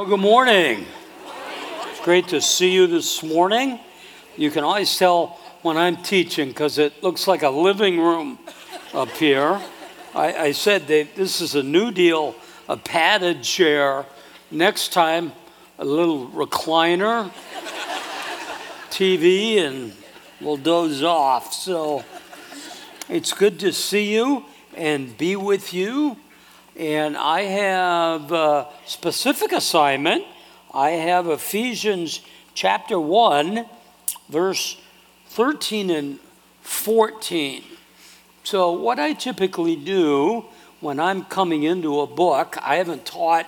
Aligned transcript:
Well, 0.00 0.08
good 0.08 0.20
morning. 0.20 0.86
It's 1.90 2.00
great 2.00 2.28
to 2.28 2.40
see 2.40 2.72
you 2.72 2.86
this 2.86 3.22
morning. 3.22 3.78
You 4.34 4.50
can 4.50 4.64
always 4.64 4.96
tell 4.96 5.38
when 5.60 5.76
I'm 5.76 5.98
teaching 5.98 6.48
because 6.48 6.78
it 6.78 7.02
looks 7.02 7.28
like 7.28 7.42
a 7.42 7.50
living 7.50 8.00
room 8.00 8.38
up 8.94 9.10
here. 9.10 9.60
I, 10.14 10.34
I 10.34 10.52
said 10.52 10.86
this 10.86 11.42
is 11.42 11.54
a 11.54 11.62
new 11.62 11.90
deal, 11.90 12.34
a 12.66 12.78
padded 12.78 13.42
chair. 13.42 14.06
Next 14.50 14.94
time, 14.94 15.32
a 15.78 15.84
little 15.84 16.28
recliner, 16.28 17.30
TV, 18.88 19.58
and 19.58 19.92
we'll 20.40 20.56
doze 20.56 21.02
off. 21.02 21.52
So 21.52 22.06
it's 23.06 23.34
good 23.34 23.60
to 23.60 23.70
see 23.70 24.14
you 24.14 24.46
and 24.74 25.14
be 25.18 25.36
with 25.36 25.74
you. 25.74 26.16
And 26.80 27.14
I 27.14 27.42
have 27.42 28.32
a 28.32 28.66
specific 28.86 29.52
assignment. 29.52 30.24
I 30.72 30.92
have 30.92 31.26
Ephesians 31.26 32.22
chapter 32.54 32.98
1, 32.98 33.66
verse 34.30 34.80
13 35.26 35.90
and 35.90 36.18
14. 36.62 37.64
So, 38.44 38.72
what 38.72 38.98
I 38.98 39.12
typically 39.12 39.76
do 39.76 40.46
when 40.80 40.98
I'm 40.98 41.24
coming 41.26 41.64
into 41.64 42.00
a 42.00 42.06
book, 42.06 42.56
I 42.62 42.76
haven't 42.76 43.04
taught 43.04 43.46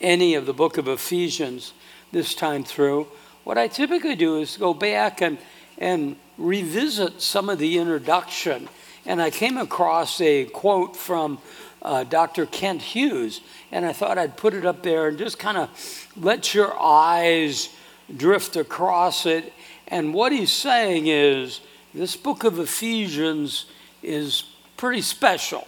any 0.00 0.34
of 0.34 0.46
the 0.46 0.54
book 0.54 0.78
of 0.78 0.88
Ephesians 0.88 1.74
this 2.12 2.34
time 2.34 2.64
through. 2.64 3.08
What 3.44 3.58
I 3.58 3.68
typically 3.68 4.16
do 4.16 4.38
is 4.38 4.56
go 4.56 4.72
back 4.72 5.20
and, 5.20 5.36
and 5.76 6.16
revisit 6.38 7.20
some 7.20 7.50
of 7.50 7.58
the 7.58 7.76
introduction. 7.76 8.70
And 9.04 9.20
I 9.20 9.28
came 9.28 9.58
across 9.58 10.18
a 10.22 10.46
quote 10.46 10.96
from 10.96 11.40
uh, 11.82 12.04
Dr. 12.04 12.46
Kent 12.46 12.82
Hughes, 12.82 13.40
and 13.72 13.86
I 13.86 13.92
thought 13.92 14.18
I'd 14.18 14.36
put 14.36 14.54
it 14.54 14.66
up 14.66 14.82
there 14.82 15.08
and 15.08 15.18
just 15.18 15.38
kind 15.38 15.56
of 15.56 15.70
let 16.16 16.54
your 16.54 16.78
eyes 16.80 17.70
drift 18.16 18.56
across 18.56 19.26
it. 19.26 19.52
And 19.88 20.12
what 20.12 20.32
he's 20.32 20.52
saying 20.52 21.06
is 21.06 21.60
this 21.94 22.16
book 22.16 22.44
of 22.44 22.58
Ephesians 22.58 23.66
is 24.02 24.44
pretty 24.76 25.02
special. 25.02 25.66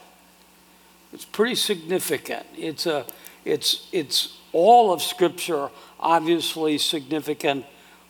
It's 1.13 1.25
pretty 1.25 1.55
significant. 1.55 2.47
It's 2.57 2.87
a 2.87 3.05
it's 3.45 3.89
it's 3.93 4.39
all 4.53 4.93
of 4.93 5.03
scripture 5.03 5.71
obviously 5.99 6.79
significant, 6.79 7.65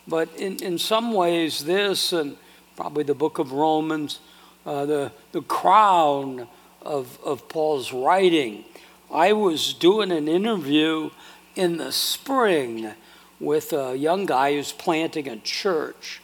but 0.07 0.29
in, 0.37 0.63
in 0.63 0.79
some 0.79 1.13
ways 1.13 1.65
this 1.65 2.13
and 2.13 2.37
probably 2.77 3.05
the 3.05 3.15
book 3.15 3.39
of 3.39 3.53
Romans, 3.53 4.21
uh, 4.67 4.87
the 4.87 5.13
the 5.33 5.43
crown 5.43 6.47
of, 6.85 7.19
of 7.25 7.49
Paul's 7.49 7.93
writing. 7.93 8.65
I 9.13 9.33
was 9.33 9.75
doing 9.75 10.11
an 10.11 10.29
interview 10.29 11.11
in 11.55 11.77
the 11.77 11.93
spring 11.93 12.93
with 13.41 13.73
a 13.73 13.97
young 13.97 14.27
guy 14.27 14.55
who's 14.55 14.73
planting 14.73 15.29
a 15.29 15.37
church. 15.39 16.21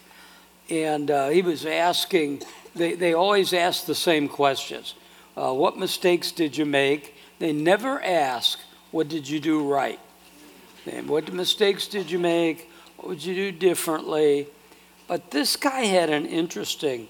And 0.71 1.11
uh, 1.11 1.29
he 1.29 1.43
was 1.43 1.67
asking, 1.67 2.43
they, 2.75 2.95
they 2.95 3.13
always 3.13 3.53
ask 3.53 3.87
the 3.87 3.95
same 3.95 4.29
questions. 4.29 4.95
Uh, 5.37 5.53
what 5.53 5.77
mistakes 5.79 6.33
did 6.33 6.57
you 6.57 6.65
make? 6.65 7.15
They 7.39 7.53
never 7.53 8.03
ask, 8.03 8.59
what 8.91 9.09
did 9.09 9.29
you 9.29 9.41
do 9.41 9.69
right? 9.69 10.01
And 10.87 11.09
what 11.09 11.33
mistakes 11.33 11.87
did 11.87 12.11
you 12.11 12.19
make? 12.19 12.71
What 12.97 13.09
would 13.09 13.25
you 13.25 13.35
do 13.35 13.53
differently? 13.53 14.49
But 15.07 15.31
this 15.31 15.57
guy 15.57 15.83
had 15.85 16.11
an 16.11 16.27
interesting 16.27 17.09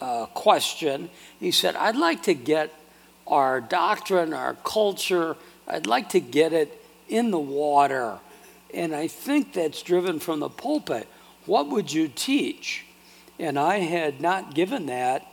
uh, 0.00 0.26
question. 0.26 1.10
He 1.38 1.50
said, 1.50 1.76
I'd 1.76 1.96
like 1.96 2.22
to 2.24 2.34
get 2.34 2.72
our 3.26 3.60
doctrine, 3.60 4.32
our 4.34 4.54
culture. 4.64 5.36
I'd 5.66 5.86
like 5.86 6.10
to 6.10 6.20
get 6.20 6.52
it 6.52 6.80
in 7.08 7.30
the 7.30 7.38
water. 7.38 8.18
And 8.74 8.94
I 8.94 9.08
think 9.08 9.52
that's 9.52 9.82
driven 9.82 10.18
from 10.18 10.40
the 10.40 10.48
pulpit. 10.48 11.06
What 11.46 11.68
would 11.68 11.92
you 11.92 12.08
teach? 12.08 12.84
And 13.38 13.58
I 13.58 13.78
had 13.78 14.20
not 14.20 14.54
given 14.54 14.86
that 14.86 15.26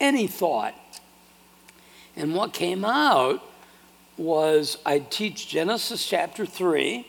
any 0.00 0.26
thought. 0.26 0.74
And 2.16 2.34
what 2.34 2.52
came 2.52 2.84
out 2.84 3.42
was 4.16 4.78
I'd 4.86 5.10
teach 5.10 5.48
Genesis 5.48 6.06
chapter 6.08 6.46
3, 6.46 7.06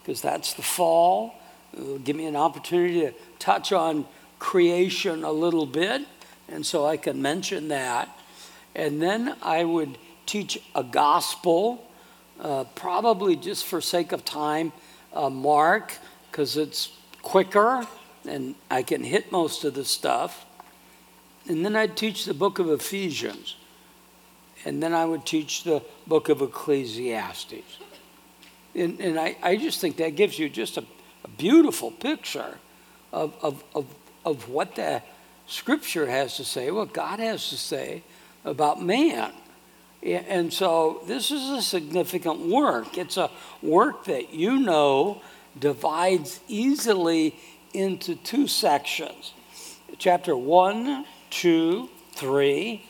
because 0.00 0.22
that's 0.22 0.54
the 0.54 0.62
fall. 0.62 1.34
It'll 1.72 1.98
give 1.98 2.14
me 2.14 2.26
an 2.26 2.36
opportunity 2.36 3.00
to 3.00 3.14
touch 3.38 3.72
on 3.72 4.06
creation 4.38 5.24
a 5.24 5.32
little 5.32 5.66
bit, 5.66 6.02
and 6.48 6.64
so 6.64 6.86
I 6.86 6.96
can 6.96 7.20
mention 7.20 7.68
that. 7.68 8.08
And 8.74 9.00
then 9.00 9.36
I 9.42 9.64
would 9.64 9.98
teach 10.26 10.60
a 10.74 10.82
gospel, 10.82 11.86
uh, 12.40 12.64
probably 12.74 13.36
just 13.36 13.64
for 13.66 13.80
sake 13.80 14.12
of 14.12 14.24
time, 14.24 14.72
uh, 15.12 15.30
Mark, 15.30 15.94
because 16.30 16.56
it's 16.56 16.92
quicker 17.22 17.86
and 18.26 18.54
I 18.70 18.82
can 18.82 19.04
hit 19.04 19.30
most 19.30 19.64
of 19.64 19.74
the 19.74 19.84
stuff. 19.84 20.46
And 21.46 21.64
then 21.64 21.76
I'd 21.76 21.96
teach 21.96 22.24
the 22.24 22.34
book 22.34 22.58
of 22.58 22.70
Ephesians. 22.70 23.56
And 24.64 24.82
then 24.82 24.94
I 24.94 25.04
would 25.04 25.26
teach 25.26 25.64
the 25.64 25.82
book 26.06 26.30
of 26.30 26.40
Ecclesiastes. 26.40 27.78
And, 28.74 28.98
and 28.98 29.20
I, 29.20 29.36
I 29.42 29.56
just 29.56 29.80
think 29.80 29.98
that 29.98 30.16
gives 30.16 30.38
you 30.38 30.48
just 30.48 30.78
a, 30.78 30.84
a 31.24 31.28
beautiful 31.28 31.90
picture 31.90 32.58
of, 33.12 33.36
of, 33.42 33.62
of, 33.74 33.86
of 34.24 34.48
what 34.48 34.74
the 34.74 35.02
scripture 35.46 36.06
has 36.06 36.38
to 36.38 36.44
say, 36.44 36.70
what 36.70 36.94
God 36.94 37.20
has 37.20 37.50
to 37.50 37.56
say 37.56 38.02
about 38.44 38.82
man. 38.82 39.32
And 40.02 40.52
so 40.52 41.02
this 41.06 41.30
is 41.30 41.48
a 41.50 41.62
significant 41.62 42.40
work. 42.40 42.98
It's 42.98 43.16
a 43.16 43.30
work 43.62 44.04
that 44.04 44.34
you 44.34 44.58
know 44.58 45.22
divides 45.58 46.40
easily 46.46 47.34
into 47.72 48.14
two 48.14 48.46
sections. 48.46 49.32
Chapter 49.98 50.36
1, 50.36 51.06
2, 51.30 51.88
3, 52.12 52.84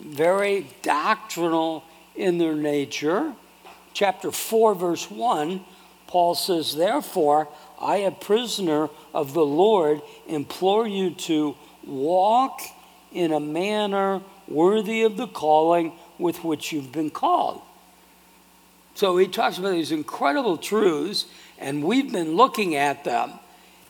very 0.00 0.66
doctrinal 0.82 1.84
in 2.14 2.38
their 2.38 2.54
nature. 2.54 3.34
Chapter 3.92 4.30
4, 4.30 4.74
verse 4.74 5.10
1, 5.10 5.60
Paul 6.06 6.34
says, 6.34 6.74
Therefore, 6.74 7.48
I, 7.80 7.96
a 7.98 8.10
prisoner 8.10 8.88
of 9.12 9.34
the 9.34 9.44
Lord, 9.44 10.00
implore 10.26 10.86
you 10.86 11.10
to 11.10 11.56
walk 11.84 12.60
in 13.12 13.32
a 13.32 13.40
manner 13.40 14.22
worthy 14.48 15.02
of 15.02 15.16
the 15.16 15.26
calling 15.26 15.92
with 16.18 16.44
which 16.44 16.72
you've 16.72 16.92
been 16.92 17.10
called. 17.10 17.60
So 18.94 19.18
he 19.18 19.28
talks 19.28 19.58
about 19.58 19.72
these 19.72 19.92
incredible 19.92 20.56
truths, 20.56 21.26
and 21.58 21.84
we've 21.84 22.10
been 22.10 22.34
looking 22.34 22.76
at 22.76 23.04
them 23.04 23.32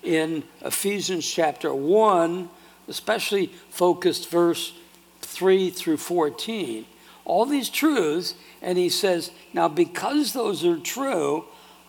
in 0.03 0.43
Ephesians 0.63 1.29
chapter 1.29 1.73
1, 1.73 2.49
especially 2.89 3.47
focused 3.71 4.29
verse 4.31 4.73
3 5.21 5.71
through 5.71 5.99
14. 5.99 6.87
All 7.25 7.45
these 7.45 7.69
truths, 7.69 8.35
and 8.63 8.79
he 8.79 8.89
says, 8.89 9.31
Now, 9.53 9.69
because 9.69 10.33
those 10.33 10.65
are 10.65 10.79
true, 10.79 11.45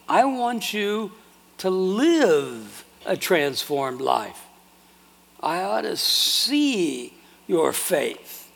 I 0.09 0.25
want 0.25 0.73
you 0.73 1.11
to 1.59 1.69
live 1.69 2.85
a 3.05 3.17
transformed 3.17 4.01
life. 4.01 4.43
I 5.39 5.63
ought 5.63 5.81
to 5.81 5.97
see 5.97 7.13
your 7.47 7.73
faith. 7.73 8.46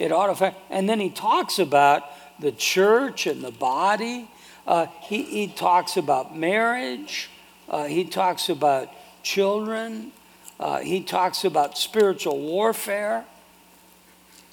It 0.00 0.12
ought 0.12 0.26
to 0.26 0.32
affect. 0.32 0.58
And 0.70 0.88
then 0.88 0.98
he 0.98 1.10
talks 1.10 1.58
about 1.58 2.04
the 2.40 2.52
church 2.52 3.26
and 3.26 3.44
the 3.44 3.50
body. 3.50 4.30
Uh, 4.66 4.86
he, 5.02 5.22
he 5.24 5.46
talks 5.46 5.98
about 5.98 6.34
marriage. 6.34 7.28
Uh, 7.68 7.84
he 7.84 8.04
talks 8.06 8.48
about 8.48 8.88
children. 9.22 10.12
Uh, 10.58 10.78
he 10.78 11.02
talks 11.02 11.44
about 11.44 11.76
spiritual 11.76 12.38
warfare. 12.38 13.26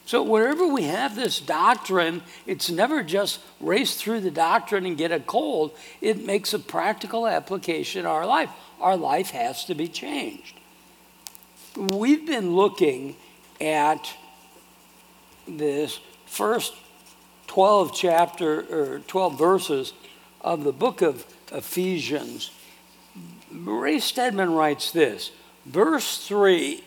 So, 0.05 0.21
wherever 0.21 0.67
we 0.67 0.83
have 0.83 1.15
this 1.15 1.39
doctrine, 1.39 2.23
it's 2.45 2.69
never 2.69 3.01
just 3.01 3.39
race 3.61 3.95
through 3.95 4.21
the 4.21 4.31
doctrine 4.31 4.85
and 4.85 4.97
get 4.97 5.13
a 5.13 5.19
cold. 5.19 5.71
It 6.01 6.25
makes 6.25 6.53
a 6.53 6.59
practical 6.59 7.25
application 7.25 8.01
in 8.01 8.05
our 8.05 8.25
life. 8.25 8.49
Our 8.81 8.97
life 8.97 9.29
has 9.29 9.63
to 9.65 9.75
be 9.75 9.87
changed. 9.87 10.59
We've 11.77 12.25
been 12.25 12.53
looking 12.53 13.15
at 13.61 14.13
this 15.47 15.99
first 16.25 16.73
12 17.47 17.93
chapter 17.95 18.61
or 18.95 18.99
12 18.99 19.37
verses 19.37 19.93
of 20.41 20.63
the 20.63 20.73
book 20.73 21.01
of 21.01 21.25
Ephesians, 21.51 22.51
Ray 23.51 23.99
Stedman 23.99 24.53
writes 24.53 24.91
this 24.91 25.31
verse 25.65 26.25
3 26.27 26.83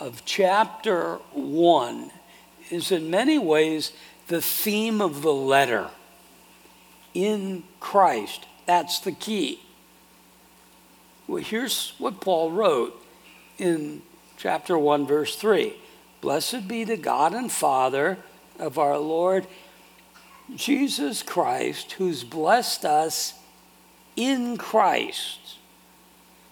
of 0.00 0.24
chapter 0.24 1.14
1 1.32 2.10
is 2.70 2.90
in 2.90 3.10
many 3.10 3.38
ways 3.38 3.92
the 4.28 4.42
theme 4.42 5.00
of 5.00 5.22
the 5.22 5.32
letter. 5.32 5.90
In 7.14 7.62
Christ. 7.80 8.44
That's 8.66 8.98
the 8.98 9.12
key. 9.12 9.60
Well, 11.26 11.42
here's 11.42 11.94
what 11.98 12.20
Paul 12.20 12.50
wrote 12.50 13.00
in 13.58 14.02
chapter 14.36 14.76
1, 14.76 15.06
verse 15.06 15.36
3 15.36 15.74
Blessed 16.26 16.66
be 16.66 16.82
the 16.82 16.96
God 16.96 17.34
and 17.34 17.52
Father 17.52 18.18
of 18.58 18.78
our 18.78 18.98
Lord 18.98 19.46
Jesus 20.56 21.22
Christ, 21.22 21.92
who's 21.92 22.24
blessed 22.24 22.84
us 22.84 23.34
in 24.16 24.56
Christ. 24.56 25.38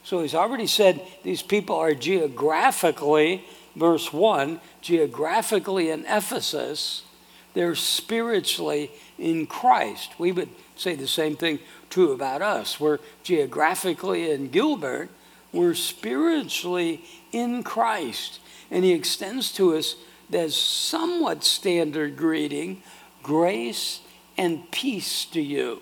So 0.04 0.22
he's 0.22 0.32
already 0.32 0.68
said 0.68 1.02
these 1.24 1.42
people 1.42 1.74
are 1.74 1.92
geographically, 1.92 3.44
verse 3.74 4.12
1, 4.12 4.60
geographically 4.80 5.90
in 5.90 6.04
Ephesus, 6.06 7.02
they're 7.54 7.74
spiritually 7.74 8.92
in 9.18 9.44
Christ. 9.44 10.12
We 10.20 10.30
would 10.30 10.50
say 10.76 10.94
the 10.94 11.08
same 11.08 11.34
thing 11.34 11.58
true 11.90 12.12
about 12.12 12.42
us. 12.42 12.78
We're 12.78 13.00
geographically 13.24 14.30
in 14.30 14.50
Gilbert, 14.50 15.10
we're 15.52 15.74
spiritually 15.74 17.04
in 17.32 17.64
Christ. 17.64 18.38
And 18.74 18.82
he 18.84 18.92
extends 18.92 19.52
to 19.52 19.76
us 19.76 19.94
that 20.30 20.50
somewhat 20.50 21.44
standard 21.44 22.16
greeting 22.16 22.82
grace 23.22 24.00
and 24.36 24.68
peace 24.72 25.26
to 25.26 25.40
you. 25.40 25.80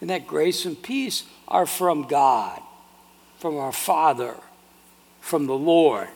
And 0.00 0.10
that 0.10 0.26
grace 0.26 0.64
and 0.64 0.82
peace 0.82 1.22
are 1.46 1.66
from 1.66 2.08
God, 2.08 2.60
from 3.38 3.56
our 3.56 3.70
Father, 3.70 4.34
from 5.20 5.46
the 5.46 5.56
Lord. 5.56 6.08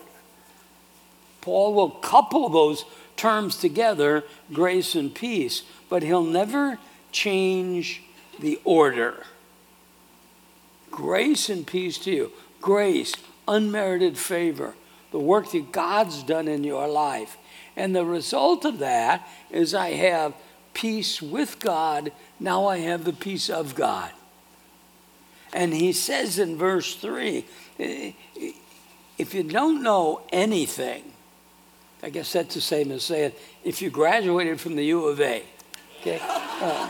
Paul 1.39 1.73
will 1.73 1.91
couple 1.91 2.49
those 2.49 2.83
terms 3.15 3.55
together, 3.55 4.25
grace 4.51 4.95
and 4.95 5.15
peace, 5.15 5.63
but 5.87 6.03
he'll 6.03 6.25
never 6.25 6.77
change 7.13 8.03
the 8.37 8.59
order. 8.65 9.23
Grace 10.91 11.47
and 11.47 11.65
peace 11.65 11.97
to 11.99 12.11
you. 12.11 12.31
Grace, 12.59 13.15
unmerited 13.47 14.17
favor, 14.17 14.75
the 15.11 15.19
work 15.19 15.51
that 15.51 15.71
God's 15.71 16.23
done 16.23 16.47
in 16.47 16.63
your 16.63 16.87
life. 16.87 17.37
And 17.75 17.95
the 17.95 18.05
result 18.05 18.65
of 18.65 18.79
that 18.79 19.27
is 19.49 19.73
I 19.73 19.91
have 19.91 20.33
peace 20.73 21.21
with 21.21 21.59
God. 21.59 22.11
Now 22.39 22.67
I 22.67 22.77
have 22.79 23.05
the 23.05 23.13
peace 23.13 23.49
of 23.49 23.75
God. 23.75 24.11
And 25.51 25.73
he 25.73 25.93
says 25.93 26.37
in 26.37 26.57
verse 26.57 26.95
3 26.95 27.45
if 29.17 29.33
you 29.33 29.43
don't 29.43 29.83
know 29.83 30.21
anything, 30.31 31.03
I 32.01 32.09
guess 32.09 32.31
that's 32.31 32.55
the 32.55 32.61
same 32.61 32.91
as 32.91 33.03
saying 33.03 33.33
if 33.63 33.81
you 33.81 33.89
graduated 33.89 34.61
from 34.61 34.75
the 34.75 34.85
U 34.85 35.05
of 35.07 35.19
A. 35.19 35.43
Okay? 35.99 36.19
Uh, 36.21 36.89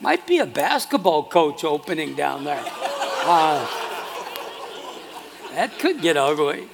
might 0.00 0.26
be 0.26 0.38
a 0.38 0.46
basketball 0.46 1.24
coach 1.24 1.64
opening 1.64 2.14
down 2.14 2.44
there. 2.44 2.64
Uh, 2.64 3.81
that 5.54 5.78
could 5.78 6.00
get 6.00 6.16
ugly. 6.16 6.68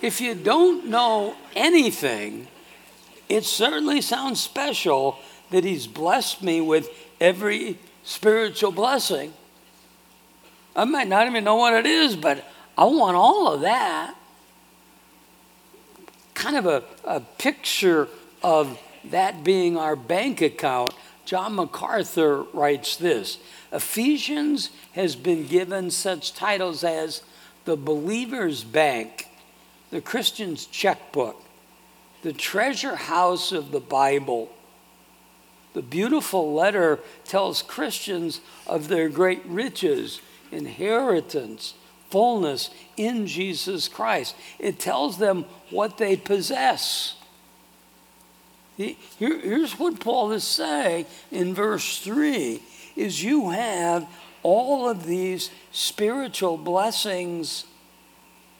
If 0.00 0.20
you 0.20 0.34
don't 0.34 0.86
know 0.86 1.34
anything, 1.56 2.46
it 3.28 3.44
certainly 3.44 4.00
sounds 4.00 4.40
special 4.40 5.18
that 5.50 5.64
He's 5.64 5.86
blessed 5.86 6.42
me 6.42 6.60
with 6.60 6.88
every 7.20 7.78
spiritual 8.04 8.72
blessing. 8.72 9.32
I 10.76 10.84
might 10.84 11.08
not 11.08 11.26
even 11.26 11.44
know 11.44 11.56
what 11.56 11.74
it 11.74 11.86
is, 11.86 12.14
but 12.14 12.44
I 12.76 12.84
want 12.84 13.16
all 13.16 13.52
of 13.52 13.62
that. 13.62 14.14
Kind 16.34 16.56
of 16.56 16.66
a, 16.66 16.84
a 17.04 17.20
picture 17.20 18.08
of 18.42 18.78
that 19.04 19.42
being 19.42 19.76
our 19.76 19.96
bank 19.96 20.40
account. 20.40 20.90
John 21.24 21.56
MacArthur 21.56 22.44
writes 22.52 22.96
this 22.96 23.38
Ephesians 23.72 24.70
has 24.92 25.16
been 25.16 25.46
given 25.46 25.90
such 25.90 26.32
titles 26.32 26.84
as 26.84 27.22
the 27.68 27.76
believer's 27.76 28.64
bank, 28.64 29.28
the 29.90 30.00
Christian's 30.00 30.64
checkbook, 30.64 31.36
the 32.22 32.32
treasure 32.32 32.96
house 32.96 33.52
of 33.52 33.72
the 33.72 33.80
Bible. 33.80 34.48
The 35.74 35.82
beautiful 35.82 36.54
letter 36.54 36.98
tells 37.26 37.60
Christians 37.60 38.40
of 38.66 38.88
their 38.88 39.10
great 39.10 39.44
riches, 39.44 40.22
inheritance, 40.50 41.74
fullness 42.08 42.70
in 42.96 43.26
Jesus 43.26 43.86
Christ. 43.86 44.34
It 44.58 44.78
tells 44.78 45.18
them 45.18 45.44
what 45.68 45.98
they 45.98 46.16
possess. 46.16 47.16
Here, 48.78 48.96
here's 49.18 49.78
what 49.78 50.00
Paul 50.00 50.32
is 50.32 50.44
saying 50.44 51.04
in 51.30 51.52
verse 51.52 51.98
3 51.98 52.62
is 52.96 53.22
you 53.22 53.50
have 53.50 54.08
all 54.42 54.88
of 54.88 55.04
these 55.04 55.50
spiritual 55.72 56.56
blessings 56.56 57.64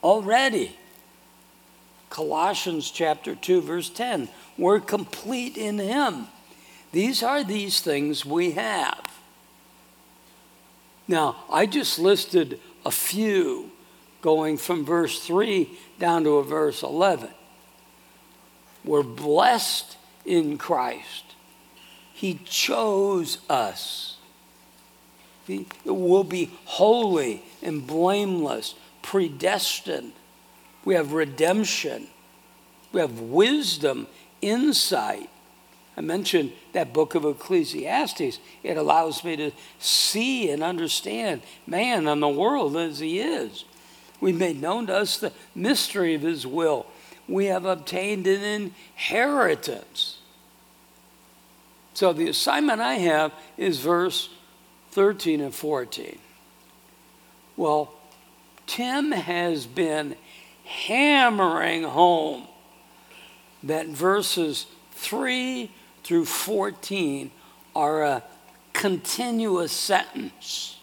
already. 0.03 0.77
Colossians 2.11 2.91
chapter 2.91 3.35
2 3.35 3.61
verse 3.61 3.91
10 3.91 4.29
we're 4.59 4.81
complete 4.81 5.57
in 5.57 5.79
him. 5.79 6.27
These 6.91 7.23
are 7.23 7.45
these 7.45 7.81
things 7.81 8.27
we 8.27 8.53
have. 8.53 9.01
Now, 11.07 11.37
I 11.51 11.65
just 11.65 11.99
listed 11.99 12.61
a 12.85 12.91
few 12.91 13.71
going 14.21 14.59
from 14.59 14.85
verse 14.85 15.21
3 15.21 15.71
down 15.99 16.25
to 16.25 16.37
a 16.37 16.45
verse 16.45 16.83
11. 16.83 17.31
We're 18.85 19.03
blessed 19.03 19.97
in 20.25 20.59
Christ. 20.59 21.25
He 22.13 22.41
chose 22.45 23.39
us. 23.49 24.18
He 25.49 25.67
will 25.85 26.25
be 26.25 26.50
holy 26.67 27.43
and 27.62 27.87
blameless, 27.87 28.75
predestined. 29.03 30.12
We 30.85 30.95
have 30.95 31.12
redemption. 31.12 32.09
We 32.93 33.00
have 33.00 33.19
wisdom, 33.21 34.06
insight. 34.43 35.31
I 35.97 36.00
mentioned 36.00 36.53
that 36.75 36.93
book 36.93 37.15
of 37.15 37.25
Ecclesiastes. 37.25 38.39
It 38.62 38.77
allows 38.77 39.25
me 39.25 39.37
to 39.37 39.50
see 39.79 40.50
and 40.50 40.62
understand 40.62 41.43
man 41.67 42.06
and 42.06 42.23
the 42.23 42.29
world 42.29 42.77
as 42.77 43.01
he 43.01 43.19
is. 43.19 43.65
We've 44.21 44.39
made 44.39 44.61
known 44.61 44.87
to 44.87 44.97
us 44.97 45.19
the 45.19 45.33
mystery 45.55 46.15
of 46.15 46.23
his 46.23 46.47
will. 46.47 46.87
We 47.27 47.47
have 47.47 47.65
obtained 47.65 48.27
an 48.27 48.73
inheritance. 48.97 50.19
So 51.94 52.12
the 52.12 52.29
assignment 52.29 52.81
I 52.81 52.94
have 52.94 53.33
is 53.56 53.81
verse 53.81 54.29
13 54.90 55.40
and 55.40 55.55
14. 55.55 56.19
Well, 57.56 57.93
Tim 58.67 59.12
has 59.12 59.67
been 59.67 60.17
hammering 60.64 61.82
home 61.82 62.46
that 63.62 63.87
verses 63.87 64.67
3 64.93 65.70
through 66.05 66.25
14 66.25 67.31
are 67.75 68.02
a 68.02 68.23
continuous 68.72 69.72
sentence. 69.72 70.79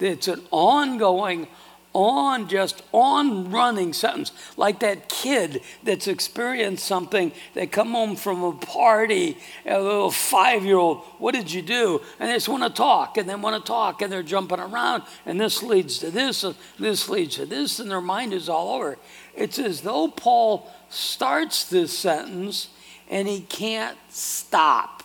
It's 0.00 0.28
an 0.28 0.42
ongoing, 0.50 1.46
on 1.94 2.48
just 2.48 2.82
on 2.92 3.50
running 3.50 3.92
sentence. 3.92 4.32
Like 4.56 4.80
that 4.80 5.08
kid 5.08 5.62
that's 5.82 6.06
experienced 6.06 6.84
something, 6.84 7.32
they 7.54 7.66
come 7.66 7.92
home 7.92 8.16
from 8.16 8.42
a 8.42 8.52
party, 8.52 9.38
a 9.66 9.80
little 9.80 10.10
five 10.10 10.64
year 10.64 10.76
old, 10.76 10.98
what 11.18 11.34
did 11.34 11.52
you 11.52 11.62
do? 11.62 12.00
And 12.18 12.28
they 12.28 12.34
just 12.34 12.48
want 12.48 12.62
to 12.62 12.70
talk 12.70 13.16
and 13.18 13.28
they 13.28 13.34
want 13.34 13.62
to 13.62 13.66
talk 13.66 14.02
and 14.02 14.12
they're 14.12 14.22
jumping 14.22 14.60
around 14.60 15.02
and 15.26 15.40
this 15.40 15.62
leads 15.62 15.98
to 15.98 16.10
this 16.10 16.44
and 16.44 16.54
this 16.78 17.08
leads 17.08 17.36
to 17.36 17.46
this 17.46 17.78
and 17.78 17.90
their 17.90 18.00
mind 18.00 18.32
is 18.32 18.48
all 18.48 18.74
over. 18.74 18.98
It's 19.34 19.58
as 19.58 19.82
though 19.82 20.08
Paul 20.08 20.70
starts 20.88 21.64
this 21.64 21.96
sentence 21.96 22.68
and 23.08 23.28
he 23.28 23.40
can't 23.40 23.98
stop. 24.08 25.02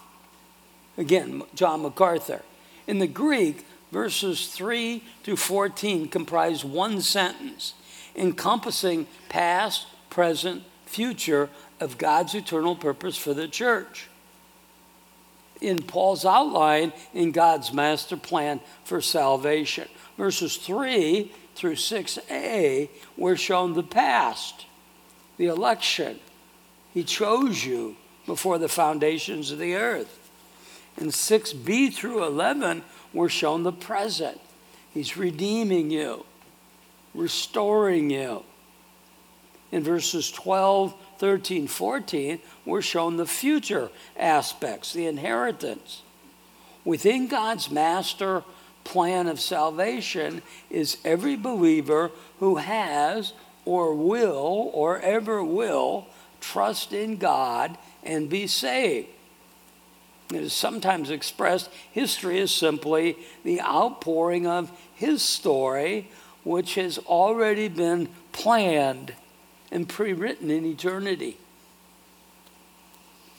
Again, 0.97 1.43
John 1.53 1.83
MacArthur. 1.83 2.41
In 2.87 2.99
the 2.99 3.07
Greek, 3.07 3.66
verses 3.91 4.47
3 4.47 5.03
through 5.23 5.37
14 5.37 6.07
comprise 6.09 6.63
one 6.63 7.01
sentence 7.01 7.73
encompassing 8.17 9.07
past, 9.29 9.87
present, 10.09 10.63
future 10.85 11.49
of 11.79 11.97
God's 11.97 12.33
eternal 12.33 12.75
purpose 12.75 13.15
for 13.15 13.33
the 13.33 13.47
church. 13.47 14.09
In 15.61 15.83
Paul's 15.83 16.25
outline 16.25 16.93
in 17.13 17.31
God's 17.31 17.71
master 17.71 18.17
plan 18.17 18.59
for 18.83 19.01
salvation. 19.01 19.87
Verses 20.17 20.57
3 20.57 21.31
through 21.55 21.75
6a 21.75 22.89
were 23.17 23.35
shown 23.35 23.73
the 23.73 23.83
past, 23.83 24.65
the 25.37 25.47
election, 25.47 26.19
he 26.93 27.03
chose 27.03 27.63
you 27.63 27.95
before 28.25 28.57
the 28.57 28.69
foundations 28.69 29.51
of 29.51 29.59
the 29.59 29.75
earth. 29.75 30.19
And 30.97 31.11
6b 31.11 31.93
through 31.93 32.23
11 32.23 32.83
we're 33.17 33.29
shown 33.29 33.63
the 33.63 33.71
present. 33.71 34.39
He's 34.93 35.17
redeeming 35.17 35.89
you, 35.89 36.23
restoring 37.15 38.11
you. 38.11 38.43
In 39.71 39.83
verses 39.83 40.31
12, 40.31 40.93
13, 41.17 41.67
14, 41.67 42.39
we're 42.63 42.83
shown 42.83 43.17
the 43.17 43.25
future 43.25 43.89
aspects, 44.17 44.93
the 44.93 45.07
inheritance. 45.07 46.03
Within 46.85 47.27
God's 47.27 47.71
master 47.71 48.43
plan 48.83 49.27
of 49.27 49.39
salvation 49.39 50.43
is 50.69 50.97
every 51.03 51.35
believer 51.35 52.11
who 52.39 52.57
has 52.57 53.33
or 53.65 53.95
will 53.95 54.69
or 54.73 54.99
ever 54.99 55.43
will 55.43 56.05
trust 56.39 56.93
in 56.93 57.17
God 57.17 57.79
and 58.03 58.29
be 58.29 58.45
saved. 58.45 59.09
It 60.29 60.41
is 60.41 60.53
sometimes 60.53 61.09
expressed 61.09 61.69
history 61.91 62.39
is 62.39 62.51
simply 62.51 63.17
the 63.43 63.61
outpouring 63.61 64.45
of 64.45 64.71
his 64.93 65.21
story, 65.21 66.09
which 66.43 66.75
has 66.75 66.97
already 66.97 67.69
been 67.69 68.09
planned 68.33 69.13
and 69.71 69.87
pre 69.87 70.13
written 70.13 70.51
in 70.51 70.65
eternity. 70.65 71.37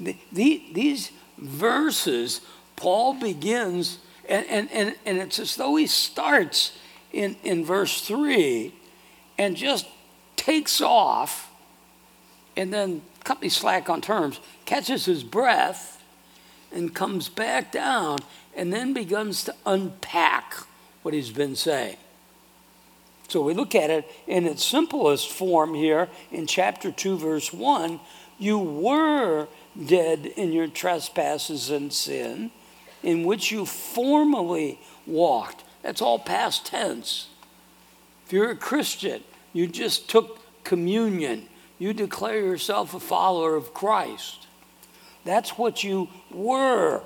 The, 0.00 0.16
the, 0.32 0.62
these 0.72 1.10
verses, 1.36 2.40
Paul 2.76 3.14
begins, 3.14 3.98
and, 4.28 4.46
and, 4.46 4.70
and, 4.72 4.94
and 5.04 5.18
it's 5.18 5.38
as 5.38 5.56
though 5.56 5.76
he 5.76 5.86
starts 5.86 6.78
in, 7.12 7.36
in 7.42 7.64
verse 7.64 8.00
3 8.00 8.72
and 9.36 9.56
just 9.56 9.86
takes 10.36 10.80
off 10.80 11.50
and 12.56 12.72
then 12.72 13.02
cut 13.24 13.42
me 13.42 13.48
slack 13.48 13.90
on 13.90 14.00
terms, 14.00 14.40
catches 14.64 15.04
his 15.04 15.22
breath 15.22 15.97
and 16.72 16.94
comes 16.94 17.28
back 17.28 17.72
down 17.72 18.18
and 18.56 18.72
then 18.72 18.92
begins 18.92 19.44
to 19.44 19.54
unpack 19.64 20.54
what 21.02 21.14
he's 21.14 21.30
been 21.30 21.56
saying. 21.56 21.96
So 23.28 23.42
we 23.42 23.54
look 23.54 23.74
at 23.74 23.90
it 23.90 24.10
in 24.26 24.46
its 24.46 24.64
simplest 24.64 25.30
form 25.30 25.74
here 25.74 26.08
in 26.32 26.46
chapter 26.46 26.90
2, 26.90 27.18
verse 27.18 27.52
1. 27.52 28.00
You 28.38 28.58
were 28.58 29.48
dead 29.86 30.26
in 30.26 30.52
your 30.52 30.66
trespasses 30.66 31.70
and 31.70 31.92
sin, 31.92 32.50
in 33.02 33.24
which 33.24 33.52
you 33.52 33.66
formerly 33.66 34.80
walked. 35.06 35.62
That's 35.82 36.02
all 36.02 36.18
past 36.18 36.66
tense. 36.66 37.28
If 38.26 38.32
you're 38.32 38.50
a 38.50 38.56
Christian, 38.56 39.22
you 39.52 39.66
just 39.66 40.08
took 40.08 40.40
communion. 40.64 41.48
You 41.78 41.92
declare 41.92 42.40
yourself 42.40 42.92
a 42.94 43.00
follower 43.00 43.54
of 43.56 43.72
Christ. 43.72 44.47
That's 45.28 45.58
what 45.58 45.84
you 45.84 46.08
were. 46.30 47.02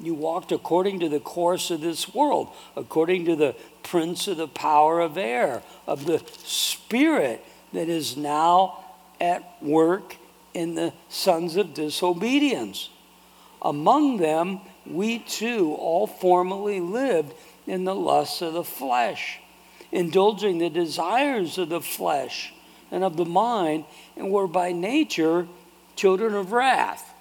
You 0.00 0.14
walked 0.14 0.50
according 0.50 1.00
to 1.00 1.10
the 1.10 1.20
course 1.20 1.70
of 1.70 1.82
this 1.82 2.14
world, 2.14 2.48
according 2.74 3.26
to 3.26 3.36
the 3.36 3.54
prince 3.82 4.28
of 4.28 4.38
the 4.38 4.48
power 4.48 5.00
of 5.00 5.18
air, 5.18 5.62
of 5.86 6.06
the 6.06 6.22
spirit 6.42 7.44
that 7.74 7.90
is 7.90 8.16
now 8.16 8.82
at 9.20 9.62
work 9.62 10.16
in 10.54 10.74
the 10.74 10.94
sons 11.10 11.56
of 11.56 11.74
disobedience. 11.74 12.88
Among 13.60 14.16
them, 14.16 14.62
we 14.86 15.18
too 15.18 15.74
all 15.74 16.06
formerly 16.06 16.80
lived 16.80 17.34
in 17.66 17.84
the 17.84 17.94
lusts 17.94 18.40
of 18.40 18.54
the 18.54 18.64
flesh, 18.64 19.38
indulging 19.92 20.56
the 20.56 20.70
desires 20.70 21.58
of 21.58 21.68
the 21.68 21.82
flesh 21.82 22.54
and 22.90 23.04
of 23.04 23.18
the 23.18 23.26
mind, 23.26 23.84
and 24.16 24.30
were 24.30 24.46
by 24.46 24.72
nature 24.72 25.46
children 25.96 26.34
of 26.34 26.52
wrath. 26.52 27.12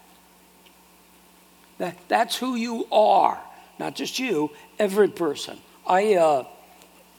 That, 1.78 1.98
that's 2.08 2.38
who 2.38 2.56
you 2.56 2.88
are, 2.92 3.40
not 3.80 3.96
just 3.96 4.20
you, 4.20 4.52
every 4.80 5.08
person. 5.08 5.58
I, 5.88 6.16
uh, 6.16 6.46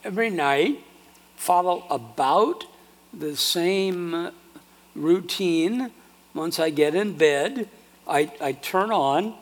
every 0.05 0.31
night, 0.31 0.81
follow 1.37 1.85
about 1.91 2.65
the 3.13 3.37
same 3.37 4.31
routine. 4.95 5.91
Once 6.35 6.59
I 6.59 6.71
get 6.71 6.95
in 6.95 7.17
bed, 7.17 7.69
I, 8.07 8.31
I 8.41 8.53
turn 8.53 8.91
on, 8.91 9.35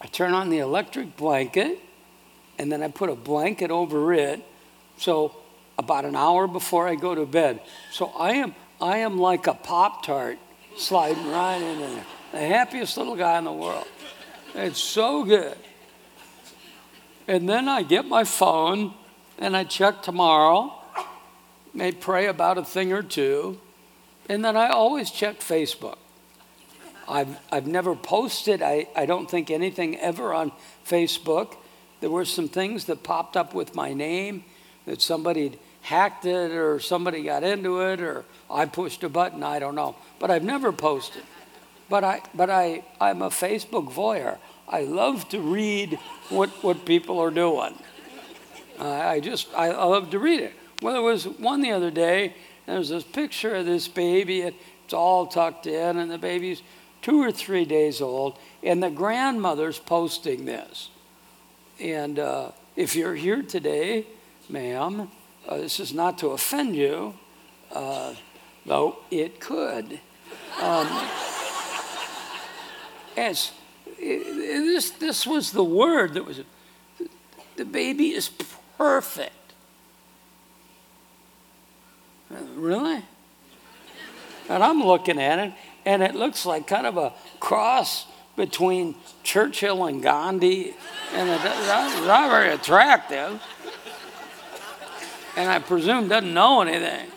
I 0.00 0.06
turn 0.06 0.32
on 0.32 0.50
the 0.50 0.58
electric 0.58 1.16
blanket, 1.16 1.78
and 2.58 2.70
then 2.72 2.82
I 2.82 2.88
put 2.88 3.10
a 3.10 3.14
blanket 3.14 3.70
over 3.70 4.12
it. 4.12 4.42
So 4.98 5.36
about 5.78 6.04
an 6.04 6.16
hour 6.16 6.46
before 6.46 6.88
I 6.88 6.94
go 6.94 7.14
to 7.14 7.26
bed. 7.26 7.60
So 7.92 8.06
I 8.18 8.32
am 8.32 8.54
I 8.80 8.98
am 8.98 9.18
like 9.18 9.46
a 9.46 9.54
Pop 9.54 10.04
Tart 10.04 10.38
sliding 10.76 11.30
right 11.30 11.60
in 11.60 11.80
there 11.80 12.04
the 12.32 12.46
happiest 12.46 12.96
little 12.98 13.16
guy 13.16 13.38
in 13.38 13.44
the 13.44 13.52
world. 13.52 13.86
It's 14.54 14.78
so 14.78 15.24
good. 15.24 15.56
And 17.26 17.48
then 17.48 17.68
I 17.68 17.82
get 17.82 18.06
my 18.06 18.24
phone 18.24 18.94
and 19.38 19.56
I 19.56 19.64
check 19.64 20.02
tomorrow, 20.02 20.72
may 21.74 21.92
pray 21.92 22.26
about 22.26 22.58
a 22.58 22.64
thing 22.64 22.92
or 22.92 23.02
two, 23.02 23.58
and 24.28 24.44
then 24.44 24.56
I 24.56 24.68
always 24.68 25.10
check 25.10 25.40
Facebook. 25.40 25.98
I've, 27.08 27.38
I've 27.50 27.66
never 27.66 27.94
posted, 27.94 28.62
I, 28.62 28.88
I 28.96 29.06
don't 29.06 29.30
think 29.30 29.50
anything 29.50 29.96
ever 29.98 30.34
on 30.34 30.52
Facebook. 30.86 31.56
There 32.00 32.10
were 32.10 32.24
some 32.24 32.48
things 32.48 32.86
that 32.86 33.02
popped 33.02 33.36
up 33.36 33.54
with 33.54 33.74
my 33.74 33.92
name 33.92 34.44
that 34.86 35.00
somebody 35.00 35.58
hacked 35.86 36.24
it 36.24 36.50
or 36.50 36.80
somebody 36.80 37.22
got 37.22 37.44
into 37.44 37.80
it 37.80 38.00
or 38.00 38.24
I 38.50 38.66
pushed 38.66 39.04
a 39.04 39.08
button, 39.08 39.44
I 39.44 39.60
don't 39.60 39.76
know. 39.76 39.94
But 40.18 40.32
I've 40.32 40.42
never 40.42 40.72
posted. 40.72 41.22
But 41.88 42.02
I, 42.02 42.22
but 42.34 42.50
I, 42.50 42.82
I'm 43.00 43.22
a 43.22 43.30
Facebook 43.30 43.92
voyeur. 43.92 44.38
I 44.68 44.82
love 44.82 45.28
to 45.28 45.40
read 45.40 45.94
what, 46.28 46.50
what 46.64 46.84
people 46.84 47.20
are 47.20 47.30
doing. 47.30 47.74
I 48.80 49.20
just, 49.20 49.46
I 49.54 49.68
love 49.68 50.10
to 50.10 50.18
read 50.18 50.40
it. 50.40 50.54
Well, 50.82 50.94
there 50.94 51.02
was 51.02 51.24
one 51.24 51.62
the 51.62 51.70
other 51.70 51.92
day, 51.92 52.34
and 52.66 52.76
there's 52.76 52.88
this 52.88 53.04
picture 53.04 53.54
of 53.54 53.64
this 53.64 53.86
baby. 53.86 54.40
It's 54.40 54.92
all 54.92 55.28
tucked 55.28 55.68
in, 55.68 55.98
and 55.98 56.10
the 56.10 56.18
baby's 56.18 56.62
two 57.00 57.22
or 57.22 57.30
three 57.30 57.64
days 57.64 58.00
old, 58.00 58.36
and 58.60 58.82
the 58.82 58.90
grandmother's 58.90 59.78
posting 59.78 60.46
this. 60.46 60.90
And 61.78 62.18
uh, 62.18 62.50
if 62.74 62.96
you're 62.96 63.14
here 63.14 63.42
today, 63.42 64.04
ma'am, 64.48 65.08
uh, 65.48 65.56
this 65.56 65.80
is 65.80 65.92
not 65.92 66.18
to 66.18 66.28
offend 66.28 66.74
you, 66.76 67.14
uh, 67.72 68.14
though 68.64 68.98
it 69.10 69.40
could. 69.40 70.00
Um, 70.60 70.88
as 73.16 73.52
this, 73.98 74.90
this 74.90 75.26
was 75.26 75.52
the 75.52 75.64
word 75.64 76.14
that 76.14 76.24
was, 76.24 76.40
the 77.56 77.64
baby 77.64 78.10
is 78.10 78.30
perfect. 78.76 79.32
Really? 82.54 83.04
And 84.48 84.62
I'm 84.62 84.82
looking 84.82 85.20
at 85.20 85.38
it, 85.38 85.52
and 85.84 86.02
it 86.02 86.14
looks 86.14 86.46
like 86.46 86.66
kind 86.66 86.86
of 86.86 86.96
a 86.96 87.12
cross 87.40 88.06
between 88.36 88.94
Churchill 89.22 89.86
and 89.86 90.02
Gandhi, 90.02 90.74
and 91.14 91.28
it's 91.30 91.44
not 92.06 92.30
very 92.30 92.52
attractive. 92.52 93.42
And 95.36 95.50
I 95.50 95.58
presume 95.58 96.08
doesn't 96.08 96.32
know 96.32 96.62
anything. 96.62 97.08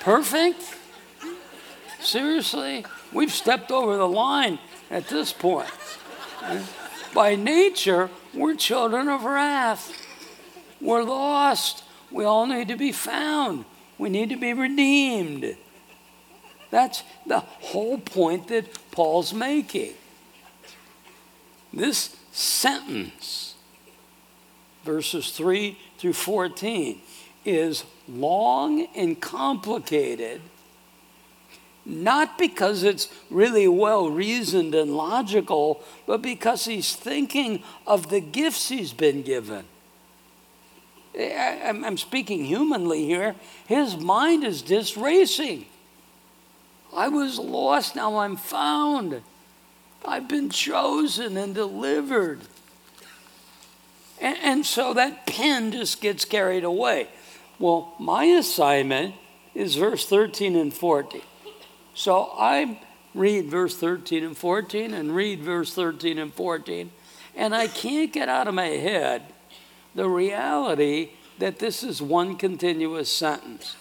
Perfect? 0.00 0.62
Seriously? 2.00 2.86
We've 3.12 3.32
stepped 3.32 3.72
over 3.72 3.96
the 3.96 4.08
line 4.08 4.60
at 4.90 5.08
this 5.08 5.32
point. 5.32 5.68
By 7.12 7.34
nature, 7.34 8.10
we're 8.32 8.54
children 8.54 9.08
of 9.08 9.24
wrath. 9.24 9.92
We're 10.80 11.02
lost. 11.02 11.82
We 12.12 12.24
all 12.24 12.46
need 12.46 12.68
to 12.68 12.76
be 12.76 12.92
found. 12.92 13.64
We 13.98 14.08
need 14.08 14.28
to 14.28 14.36
be 14.36 14.52
redeemed. 14.52 15.56
That's 16.70 17.02
the 17.26 17.40
whole 17.40 17.98
point 17.98 18.48
that 18.48 18.90
Paul's 18.90 19.32
making. 19.32 19.94
This 21.72 22.16
sentence, 22.32 23.54
verses 24.84 25.30
3 25.30 25.78
through 25.98 26.12
14, 26.12 27.00
is 27.46 27.84
long 28.08 28.86
and 28.94 29.20
complicated 29.20 30.40
not 31.86 32.36
because 32.36 32.82
it's 32.82 33.08
really 33.30 33.68
well 33.68 34.10
reasoned 34.10 34.74
and 34.74 34.96
logical, 34.96 35.82
but 36.04 36.20
because 36.20 36.64
he's 36.64 36.96
thinking 36.96 37.62
of 37.86 38.10
the 38.10 38.20
gifts 38.20 38.68
he's 38.68 38.92
been 38.92 39.22
given. 39.22 39.64
I'm 41.18 41.96
speaking 41.96 42.44
humanly 42.44 43.06
here. 43.06 43.36
His 43.66 43.96
mind 43.96 44.44
is 44.44 44.60
just 44.60 44.96
racing. 44.96 45.66
I 46.94 47.08
was 47.08 47.38
lost, 47.38 47.96
now 47.96 48.18
I'm 48.18 48.36
found. 48.36 49.22
I've 50.04 50.28
been 50.28 50.50
chosen 50.50 51.36
and 51.36 51.54
delivered. 51.54 52.40
And, 54.20 54.36
and, 54.42 54.66
so 54.66 54.94
that 54.94 55.26
pen 55.26 55.72
just 55.72 56.00
gets 56.00 56.24
carried 56.24 56.64
away. 56.64 57.08
Well, 57.58 57.94
my 57.98 58.24
assignment 58.24 59.14
is 59.54 59.76
verse 59.76 60.06
13 60.06 60.56
and 60.56 60.72
14. 60.72 61.22
So 61.94 62.30
I 62.36 62.80
read 63.14 63.46
verse 63.46 63.76
13 63.76 64.22
and 64.22 64.36
14 64.36 64.92
and 64.92 65.14
read 65.14 65.40
verse 65.40 65.72
13 65.72 66.18
and 66.18 66.34
14, 66.34 66.90
and 67.34 67.54
I 67.54 67.66
can't 67.66 68.12
get 68.12 68.28
out 68.28 68.46
of 68.46 68.54
my 68.54 68.66
head 68.66 69.22
the 69.94 70.08
reality 70.08 71.10
that 71.38 71.58
this 71.58 71.82
is 71.82 72.02
one 72.02 72.36
continuous 72.36 73.10
sentence. 73.10 73.76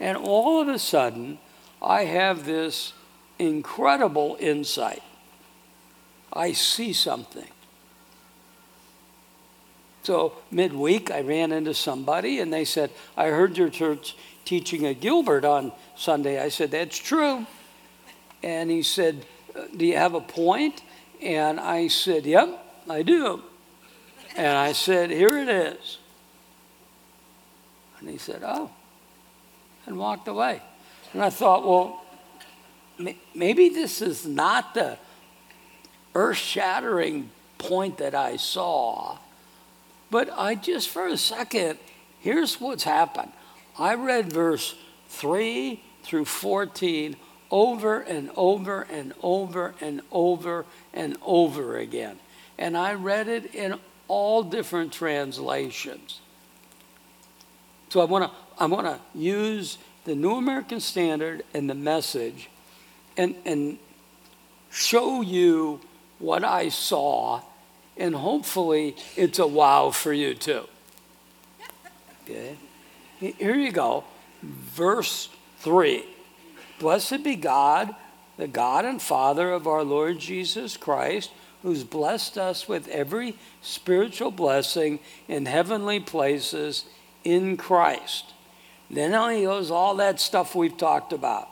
And 0.00 0.16
all 0.16 0.60
of 0.60 0.68
a 0.68 0.78
sudden, 0.78 1.38
I 1.80 2.04
have 2.04 2.46
this 2.46 2.94
incredible 3.38 4.36
insight. 4.40 5.02
I 6.32 6.52
see 6.52 6.92
something. 6.92 7.48
So, 10.02 10.32
midweek, 10.50 11.10
I 11.12 11.20
ran 11.20 11.52
into 11.52 11.74
somebody 11.74 12.40
and 12.40 12.52
they 12.52 12.64
said, 12.64 12.90
I 13.16 13.28
heard 13.28 13.56
your 13.56 13.68
church 13.68 14.16
teaching 14.44 14.84
at 14.86 15.00
Gilbert 15.00 15.44
on 15.44 15.72
Sunday. 15.96 16.42
I 16.42 16.48
said, 16.48 16.72
That's 16.72 16.98
true. 16.98 17.46
And 18.42 18.70
he 18.70 18.82
said, 18.82 19.24
uh, 19.56 19.62
Do 19.76 19.86
you 19.86 19.96
have 19.96 20.14
a 20.14 20.20
point? 20.20 20.82
And 21.20 21.60
I 21.60 21.86
said, 21.86 22.26
Yep, 22.26 22.82
I 22.90 23.02
do. 23.02 23.42
And 24.36 24.56
I 24.56 24.72
said, 24.72 25.10
Here 25.10 25.38
it 25.38 25.48
is. 25.48 25.98
And 28.00 28.10
he 28.10 28.18
said, 28.18 28.42
Oh, 28.44 28.70
and 29.86 29.96
walked 29.96 30.26
away. 30.26 30.62
And 31.12 31.22
I 31.22 31.30
thought, 31.30 31.64
Well, 31.64 32.02
maybe 33.34 33.68
this 33.68 34.02
is 34.02 34.26
not 34.26 34.74
the 34.74 34.98
earth 36.16 36.36
shattering 36.36 37.30
point 37.58 37.98
that 37.98 38.16
I 38.16 38.36
saw. 38.36 39.18
But 40.12 40.28
I 40.36 40.56
just, 40.56 40.90
for 40.90 41.06
a 41.06 41.16
second, 41.16 41.78
here's 42.20 42.60
what's 42.60 42.84
happened. 42.84 43.32
I 43.78 43.94
read 43.94 44.30
verse 44.30 44.74
3 45.08 45.82
through 46.02 46.26
14 46.26 47.16
over 47.50 48.00
and 48.00 48.30
over 48.36 48.82
and 48.82 49.14
over 49.22 49.74
and 49.80 50.02
over 50.12 50.66
and 50.92 51.16
over 51.22 51.78
again. 51.78 52.18
And 52.58 52.76
I 52.76 52.92
read 52.92 53.26
it 53.26 53.54
in 53.54 53.78
all 54.06 54.42
different 54.42 54.92
translations. 54.92 56.20
So 57.88 58.02
I 58.02 58.04
want 58.04 58.30
to 58.30 58.30
I 58.58 58.66
want 58.66 58.86
to 58.86 59.00
use 59.18 59.78
the 60.04 60.14
New 60.14 60.36
American 60.36 60.80
Standard 60.80 61.42
and 61.54 61.70
the 61.70 61.74
message 61.74 62.50
and 63.16 63.34
and 63.46 63.78
show 64.70 65.22
you 65.22 65.80
what 66.18 66.44
I 66.44 66.68
saw 66.68 67.40
and 67.96 68.14
hopefully 68.14 68.96
it's 69.16 69.38
a 69.38 69.46
wow 69.46 69.90
for 69.90 70.12
you 70.12 70.34
too. 70.34 70.64
Okay? 72.24 72.56
Here 73.18 73.56
you 73.56 73.72
go. 73.72 74.04
Verse 74.42 75.28
3. 75.60 76.04
Blessed 76.78 77.22
be 77.22 77.36
God, 77.36 77.94
the 78.36 78.48
God 78.48 78.84
and 78.84 79.00
Father 79.00 79.52
of 79.52 79.66
our 79.66 79.84
Lord 79.84 80.18
Jesus 80.18 80.76
Christ, 80.76 81.30
who's 81.62 81.84
blessed 81.84 82.36
us 82.36 82.66
with 82.66 82.88
every 82.88 83.36
spiritual 83.60 84.32
blessing 84.32 84.98
in 85.28 85.46
heavenly 85.46 86.00
places 86.00 86.86
in 87.22 87.56
Christ. 87.56 88.32
Then 88.90 89.12
he 89.34 89.44
goes 89.44 89.70
all 89.70 89.94
that 89.96 90.20
stuff 90.20 90.54
we've 90.54 90.76
talked 90.76 91.12
about. 91.12 91.48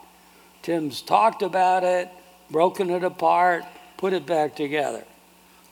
Tim's 0.62 1.00
talked 1.00 1.42
about 1.42 1.84
it, 1.84 2.10
broken 2.50 2.90
it 2.90 3.04
apart, 3.04 3.64
put 3.96 4.12
it 4.12 4.26
back 4.26 4.56
together. 4.56 5.04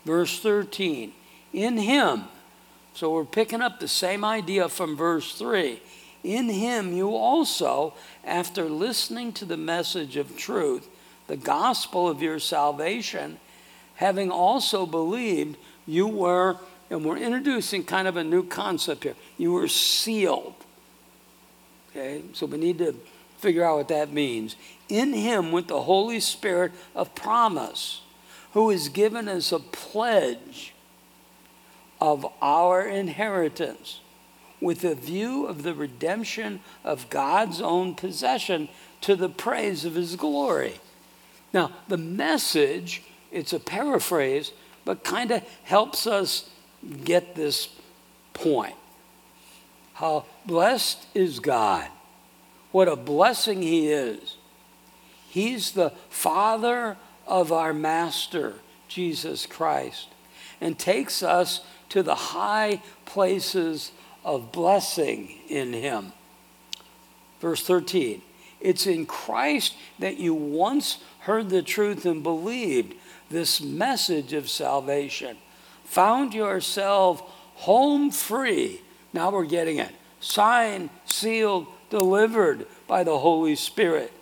Verse 0.09 0.41
13, 0.41 1.13
in 1.53 1.77
him, 1.77 2.25
so 2.95 3.13
we're 3.13 3.27
picking 3.27 3.61
up 3.61 3.79
the 3.79 3.87
same 3.87 4.25
idea 4.25 4.71
from 4.71 4.97
verse 4.97 5.35
3. 5.35 5.83
In 6.25 6.49
him 6.49 6.95
you 6.95 7.15
also, 7.15 7.93
after 8.25 8.71
listening 8.71 9.35
to 9.35 9.45
the 9.45 9.59
message 9.59 10.17
of 10.17 10.35
truth, 10.35 10.89
the 11.27 11.37
gospel 11.37 12.09
of 12.09 12.23
your 12.23 12.39
salvation, 12.39 13.39
having 13.97 14.31
also 14.31 14.87
believed, 14.87 15.59
you 15.87 16.07
were, 16.07 16.57
and 16.89 17.05
we're 17.05 17.19
introducing 17.19 17.85
kind 17.85 18.09
of 18.09 18.17
a 18.17 18.25
new 18.25 18.45
concept 18.45 19.03
here, 19.03 19.15
you 19.37 19.53
were 19.53 19.69
sealed. 19.69 20.55
Okay, 21.91 22.23
so 22.33 22.47
we 22.47 22.57
need 22.57 22.79
to 22.79 22.95
figure 23.37 23.63
out 23.63 23.77
what 23.77 23.89
that 23.89 24.11
means. 24.11 24.57
In 24.89 25.13
him 25.13 25.53
with 25.53 25.67
the 25.69 25.83
Holy 25.83 26.21
Spirit 26.21 26.73
of 26.95 27.15
promise, 27.15 28.01
who 28.53 28.71
is 28.71 28.89
given 28.89 29.29
as 29.29 29.53
a 29.53 29.59
pledge 29.59 30.75
of 32.01 32.27
our 32.41 32.87
inheritance 32.87 34.01
with 34.61 34.85
a 34.85 34.95
view 34.95 35.47
of 35.47 35.63
the 35.63 35.75
redemption 35.75 36.61
of 36.85 37.11
God's 37.11 37.61
own 37.61 37.95
possession 37.95 38.69
to 39.03 39.15
the 39.15 39.29
praise 39.29 39.85
of 39.85 39.95
his 39.95 40.17
glory. 40.17 40.81
Now, 41.53 41.73
the 41.87 41.97
message, 41.97 43.03
it's 43.31 43.53
a 43.53 43.61
paraphrase, 43.61 44.53
but 44.85 45.05
kind 45.05 45.31
of 45.31 45.43
helps 45.65 46.07
us 46.07 46.51
get 47.05 47.35
this 47.35 47.69
point. 48.33 48.75
How 49.95 50.25
blessed 50.47 51.07
is 51.15 51.41
God. 51.41 51.89
What 52.73 52.89
a 52.89 52.97
blessing 52.97 53.63
he 53.63 53.89
is. 53.89 54.37
He's 55.29 55.73
the 55.73 55.91
Father 56.09 56.97
of 57.29 57.53
our 57.53 57.73
Master, 57.73 58.55
Jesus 58.89 59.47
Christ, 59.47 60.09
and 60.61 60.79
takes 60.79 61.23
us 61.23 61.61
to 61.91 62.03
the 62.03 62.15
high 62.15 62.83
places 63.05 63.93
of 64.25 64.51
blessing 64.51 65.39
in 65.49 65.73
him. 65.73 66.13
Verse 67.41 67.63
13 67.63 68.23
It's 68.61 68.87
in 68.87 69.07
Christ 69.07 69.77
that 69.99 70.19
you 70.19 70.35
once 70.35 70.99
heard 71.21 71.51
the 71.51 71.63
truth 71.63 72.05
and 72.07 72.23
believed 72.23 72.95
this 73.31 73.61
message 73.61 74.33
of 74.33 74.49
salvation, 74.49 75.37
found 75.85 76.35
yourself 76.35 77.23
home 77.55 78.11
free. 78.11 78.81
Now 79.13 79.31
we're 79.31 79.45
getting 79.45 79.79
it. 79.79 79.91
Signed, 80.21 80.91
sealed, 81.05 81.67
delivered 81.91 82.67
by 82.87 83.05
the 83.05 83.19
Holy 83.19 83.55
Spirit. 83.55 84.13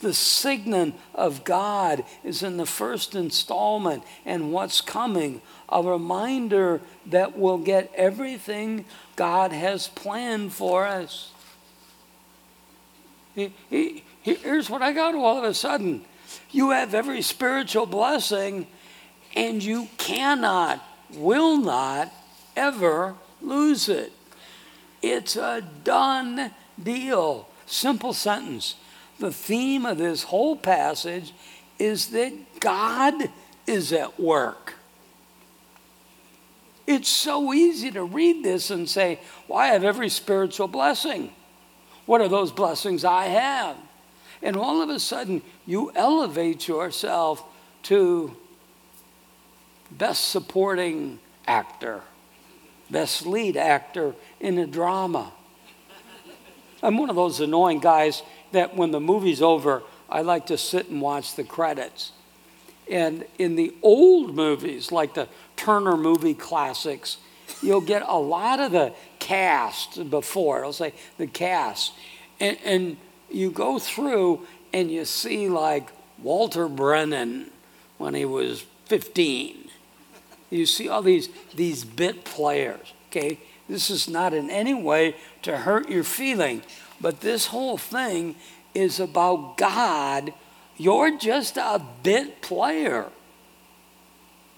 The 0.00 0.12
signet 0.12 0.94
of 1.14 1.44
God 1.44 2.04
is 2.22 2.42
in 2.42 2.58
the 2.58 2.66
first 2.66 3.14
installment 3.14 4.02
and 4.24 4.52
what's 4.52 4.80
coming, 4.80 5.40
a 5.68 5.82
reminder 5.82 6.80
that 7.06 7.38
we'll 7.38 7.58
get 7.58 7.90
everything 7.94 8.84
God 9.16 9.52
has 9.52 9.88
planned 9.88 10.52
for 10.52 10.86
us. 10.86 11.32
He, 13.34 13.52
he, 13.70 14.04
here's 14.22 14.68
what 14.68 14.82
I 14.82 14.92
got 14.92 15.14
all 15.14 15.38
of 15.38 15.44
a 15.44 15.54
sudden 15.54 16.04
you 16.50 16.70
have 16.70 16.94
every 16.94 17.22
spiritual 17.22 17.86
blessing, 17.86 18.66
and 19.34 19.62
you 19.62 19.88
cannot, 19.98 20.82
will 21.14 21.58
not 21.58 22.12
ever 22.56 23.14
lose 23.40 23.88
it. 23.88 24.12
It's 25.02 25.36
a 25.36 25.62
done 25.84 26.52
deal. 26.82 27.48
Simple 27.66 28.12
sentence. 28.12 28.76
The 29.18 29.32
theme 29.32 29.86
of 29.86 29.98
this 29.98 30.24
whole 30.24 30.56
passage 30.56 31.32
is 31.78 32.08
that 32.08 32.32
God 32.60 33.30
is 33.66 33.92
at 33.92 34.18
work. 34.20 34.74
It's 36.86 37.08
so 37.08 37.52
easy 37.52 37.90
to 37.90 38.04
read 38.04 38.44
this 38.44 38.70
and 38.70 38.88
say, 38.88 39.18
Well, 39.48 39.58
I 39.58 39.68
have 39.68 39.84
every 39.84 40.08
spiritual 40.08 40.68
blessing. 40.68 41.32
What 42.04 42.20
are 42.20 42.28
those 42.28 42.52
blessings 42.52 43.04
I 43.04 43.24
have? 43.24 43.76
And 44.42 44.56
all 44.56 44.82
of 44.82 44.90
a 44.90 45.00
sudden, 45.00 45.42
you 45.66 45.90
elevate 45.94 46.68
yourself 46.68 47.42
to 47.84 48.36
best 49.90 50.28
supporting 50.28 51.18
actor, 51.46 52.02
best 52.90 53.26
lead 53.26 53.56
actor 53.56 54.14
in 54.38 54.58
a 54.58 54.66
drama. 54.66 55.32
I'm 56.82 56.98
one 56.98 57.10
of 57.10 57.16
those 57.16 57.40
annoying 57.40 57.80
guys 57.80 58.22
that 58.56 58.76
when 58.76 58.90
the 58.90 59.00
movie's 59.00 59.42
over, 59.42 59.82
I 60.08 60.22
like 60.22 60.46
to 60.46 60.58
sit 60.58 60.88
and 60.88 61.00
watch 61.00 61.36
the 61.36 61.44
credits. 61.44 62.12
And 62.90 63.24
in 63.38 63.56
the 63.56 63.74
old 63.82 64.34
movies, 64.34 64.90
like 64.90 65.14
the 65.14 65.28
Turner 65.56 65.96
movie 65.96 66.34
classics, 66.34 67.18
you'll 67.62 67.80
get 67.80 68.02
a 68.06 68.18
lot 68.18 68.60
of 68.60 68.72
the 68.72 68.92
cast 69.18 70.08
before. 70.10 70.60
It'll 70.60 70.72
say 70.72 70.94
the 71.18 71.26
cast. 71.26 71.92
And, 72.40 72.56
and 72.64 72.96
you 73.30 73.50
go 73.50 73.78
through 73.78 74.46
and 74.72 74.90
you 74.90 75.04
see 75.04 75.48
like 75.48 75.88
Walter 76.22 76.68
Brennan 76.68 77.50
when 77.98 78.14
he 78.14 78.24
was 78.24 78.64
15. 78.86 79.68
You 80.50 80.64
see 80.66 80.88
all 80.88 81.02
these, 81.02 81.28
these 81.54 81.84
bit 81.84 82.24
players, 82.24 82.92
okay? 83.10 83.38
This 83.68 83.90
is 83.90 84.08
not 84.08 84.32
in 84.32 84.48
any 84.48 84.74
way 84.74 85.16
to 85.42 85.58
hurt 85.58 85.88
your 85.90 86.04
feeling, 86.04 86.62
but 87.00 87.20
this 87.20 87.46
whole 87.46 87.78
thing 87.78 88.36
is 88.74 89.00
about 89.00 89.56
God 89.56 90.32
you're 90.76 91.16
just 91.16 91.56
a 91.56 91.80
bit 92.02 92.42
player. 92.42 93.06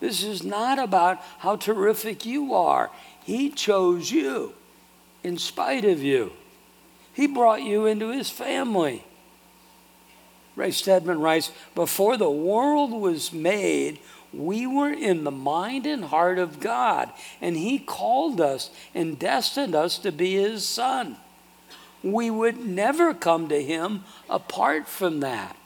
This 0.01 0.23
is 0.23 0.43
not 0.45 0.79
about 0.79 1.21
how 1.39 1.57
terrific 1.57 2.27
you 2.27 2.55
are. 2.55 2.91
He 3.25 3.51
chose 3.51 4.11
you 4.11 4.55
in 5.23 5.39
spite 5.39 5.85
of 5.85 6.03
you. 6.03 6.33
He 7.13 7.27
brought 7.27 7.63
you 7.63 7.87
into 7.87 8.11
his 8.11 8.31
family. 8.31 9.05
Ray 10.57 10.71
Stedman 10.71 11.21
writes 11.21 11.53
Before 11.75 12.17
the 12.17 12.31
world 12.31 12.91
was 12.91 13.33
made, 13.33 14.01
we 14.33 14.67
were 14.67 14.93
in 14.93 15.25
the 15.25 15.31
mind 15.31 15.87
and 15.87 16.05
heart 16.05 16.39
of 16.39 16.61
God, 16.61 17.11
and 17.41 17.57
He 17.57 17.79
called 17.79 18.41
us 18.41 18.71
and 18.95 19.19
destined 19.19 19.75
us 19.75 19.99
to 19.99 20.13
be 20.13 20.35
His 20.35 20.67
Son. 20.67 21.17
We 22.03 22.31
would 22.31 22.59
never 22.59 23.15
come 23.15 23.49
to 23.49 23.63
Him 23.63 24.05
apart 24.29 24.89
from 24.89 25.21
that. 25.21 25.57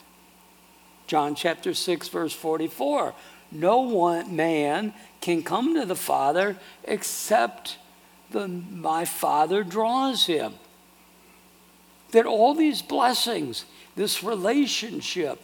John 1.07 1.35
chapter 1.35 1.75
6, 1.75 2.09
verse 2.09 2.33
44. 2.33 3.15
No 3.51 3.81
one 3.81 4.35
man 4.35 4.95
can 5.21 5.43
come 5.43 5.75
to 5.75 5.85
the 5.85 5.97
Father 5.97 6.57
except 6.85 7.77
the, 8.31 8.49
my 8.49 9.05
Father 9.05 9.63
draws 9.63 10.27
him. 10.27 10.55
That 12.13 12.27
all 12.27 12.55
these 12.55 12.81
blessings, 12.81 13.67
this 13.95 14.23
relationship, 14.25 15.39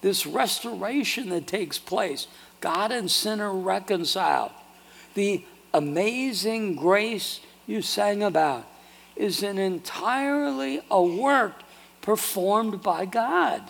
this 0.00 0.26
restoration 0.26 1.28
that 1.28 1.46
takes 1.46 1.78
place, 1.78 2.26
God 2.60 2.92
and 2.92 3.10
sinner 3.10 3.52
reconciled. 3.52 4.52
The 5.14 5.44
amazing 5.74 6.76
grace 6.76 7.40
you 7.66 7.82
sang 7.82 8.22
about 8.22 8.66
is 9.22 9.44
an 9.44 9.56
entirely 9.56 10.82
a 10.90 11.00
work 11.00 11.62
performed 12.00 12.82
by 12.82 13.04
God. 13.04 13.62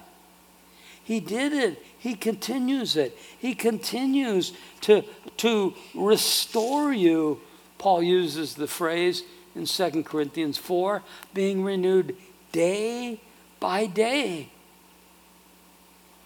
He 1.04 1.20
did 1.20 1.52
it. 1.52 1.84
He 1.98 2.14
continues 2.14 2.96
it. 2.96 3.18
He 3.38 3.54
continues 3.54 4.54
to, 4.80 5.04
to 5.36 5.74
restore 5.94 6.90
you. 6.90 7.38
Paul 7.76 8.02
uses 8.02 8.54
the 8.54 8.66
phrase 8.66 9.24
in 9.54 9.66
2 9.66 10.04
Corinthians 10.04 10.56
4 10.56 11.02
being 11.34 11.62
renewed 11.62 12.16
day 12.52 13.20
by 13.60 13.84
day. 13.84 14.48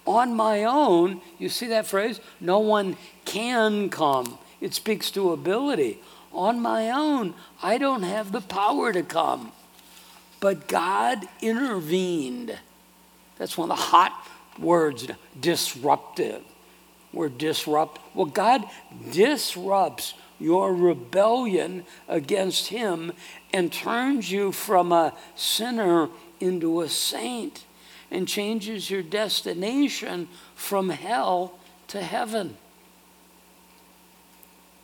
On 0.05 0.33
my 0.33 0.63
own, 0.63 1.19
you 1.37 1.49
see 1.49 1.67
that 1.67 1.85
phrase? 1.85 2.21
No 2.39 2.59
one 2.59 2.95
can 3.25 3.89
come. 3.89 4.37
It 4.61 4.73
speaks 4.73 5.11
to 5.11 5.33
ability. 5.33 5.99
On 6.37 6.61
my 6.61 6.91
own, 6.91 7.33
I 7.63 7.79
don't 7.79 8.03
have 8.03 8.31
the 8.31 8.41
power 8.41 8.93
to 8.93 9.01
come. 9.01 9.51
But 10.39 10.67
God 10.67 11.27
intervened. 11.41 12.57
That's 13.39 13.57
one 13.57 13.71
of 13.71 13.77
the 13.77 13.83
hot 13.83 14.13
words, 14.59 15.07
disruptive. 15.39 16.43
We're 17.11 17.29
disrupt. 17.29 17.99
Well, 18.13 18.27
God 18.27 18.65
disrupts 19.11 20.13
your 20.39 20.75
rebellion 20.75 21.85
against 22.07 22.67
Him 22.67 23.13
and 23.51 23.73
turns 23.73 24.31
you 24.31 24.51
from 24.51 24.91
a 24.91 25.15
sinner 25.35 26.09
into 26.39 26.81
a 26.81 26.89
saint 26.89 27.65
and 28.11 28.27
changes 28.27 28.91
your 28.91 29.01
destination 29.01 30.27
from 30.53 30.89
hell 30.89 31.57
to 31.87 32.01
heaven. 32.01 32.57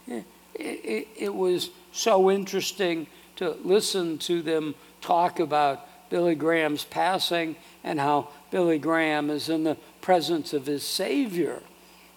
It, 0.08 0.26
it, 0.56 1.08
it, 1.16 1.34
was 1.34 1.70
so 1.92 2.30
interesting 2.30 3.08
to 3.38 3.58
listen 3.64 4.18
to 4.20 4.42
them 4.42 4.76
talk 5.02 5.40
about 5.40 5.88
Billy 6.10 6.36
Graham's 6.36 6.84
passing 6.84 7.56
and 7.84 8.00
how 8.00 8.30
Billy 8.52 8.78
Graham 8.78 9.30
is 9.30 9.50
in 9.50 9.64
the 9.64 9.78
presence 10.02 10.54
of 10.54 10.66
his 10.66 10.84
Savior. 10.84 11.62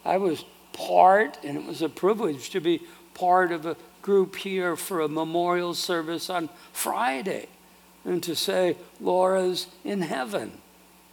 I 0.04 0.18
was 0.18 0.44
part, 0.72 1.38
and 1.42 1.56
it 1.56 1.64
was 1.64 1.82
a 1.82 1.88
privilege 1.88 2.50
to 2.50 2.60
be 2.60 2.82
part 3.14 3.50
of 3.52 3.64
a 3.64 3.76
group 4.02 4.36
here 4.36 4.76
for 4.76 5.00
a 5.00 5.08
memorial 5.08 5.74
service 5.74 6.30
on 6.30 6.48
Friday 6.72 7.48
and 8.04 8.22
to 8.22 8.36
say, 8.36 8.76
Laura's 9.00 9.66
in 9.84 10.02
heaven. 10.02 10.52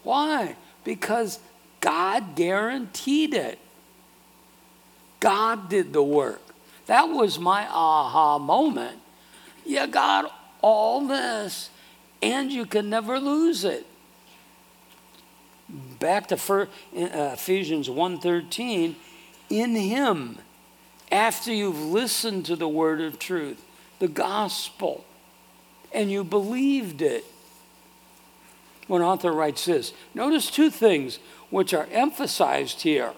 Why? 0.04 0.56
Because 0.84 1.40
God 1.80 2.36
guaranteed 2.36 3.34
it. 3.34 3.58
God 5.20 5.70
did 5.70 5.92
the 5.92 6.04
work. 6.04 6.42
That 6.86 7.10
was 7.10 7.40
my 7.40 7.68
aha 7.68 8.38
moment. 8.38 9.00
You 9.66 9.88
got 9.88 10.34
all 10.62 11.08
this, 11.08 11.70
and 12.22 12.52
you 12.52 12.66
can 12.66 12.90
never 12.90 13.20
lose 13.20 13.64
it. 13.64 13.86
Back 16.00 16.28
to 16.28 16.36
uh, 16.36 16.68
Ephesians 16.94 17.90
1:13, 17.90 18.96
in 19.50 19.76
him 19.76 20.38
after 21.12 21.54
you've 21.54 21.80
listened 21.80 22.46
to 22.46 22.56
the 22.56 22.68
word 22.68 23.00
of 23.00 23.20
truth, 23.20 23.64
the 24.00 24.08
gospel, 24.08 25.06
and 25.94 26.12
you 26.12 26.24
believed 26.24 27.02
it. 27.02 27.24
One 28.88 29.02
author 29.02 29.32
writes 29.32 29.66
this 29.66 29.94
Notice 30.14 30.52
two 30.52 30.70
things 30.70 31.20
which 31.50 31.74
are 31.74 31.88
emphasized 31.92 32.82
here, 32.82 33.14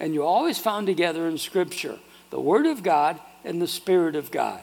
and 0.00 0.12
you 0.12 0.24
always 0.24 0.58
found 0.58 0.86
together 0.88 1.28
in 1.28 1.38
Scripture 1.38 1.98
the 2.30 2.40
Word 2.40 2.66
of 2.66 2.82
God 2.82 3.20
and 3.44 3.60
the 3.60 3.68
Spirit 3.68 4.16
of 4.16 4.30
God. 4.30 4.60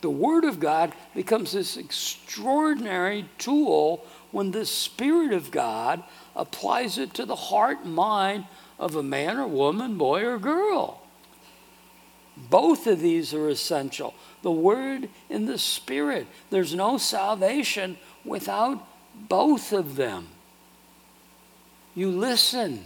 The 0.00 0.10
Word 0.10 0.44
of 0.44 0.60
God 0.60 0.92
becomes 1.14 1.52
this 1.52 1.76
extraordinary 1.76 3.28
tool 3.38 4.04
when 4.30 4.52
the 4.52 4.66
Spirit 4.66 5.32
of 5.32 5.50
God 5.50 6.02
applies 6.36 6.98
it 6.98 7.14
to 7.14 7.24
the 7.24 7.34
heart 7.34 7.80
and 7.84 7.94
mind 7.94 8.44
of 8.78 8.94
a 8.94 9.02
man 9.02 9.38
or 9.38 9.48
woman, 9.48 9.98
boy 9.98 10.24
or 10.24 10.38
girl. 10.38 11.02
Both 12.36 12.86
of 12.86 13.00
these 13.00 13.34
are 13.34 13.48
essential 13.48 14.14
the 14.42 14.52
Word 14.52 15.08
and 15.28 15.48
the 15.48 15.58
Spirit. 15.58 16.26
There's 16.50 16.74
no 16.74 16.96
salvation 16.96 17.98
without 18.24 18.86
both 19.28 19.72
of 19.72 19.96
them. 19.96 20.28
You 21.96 22.10
listen. 22.10 22.84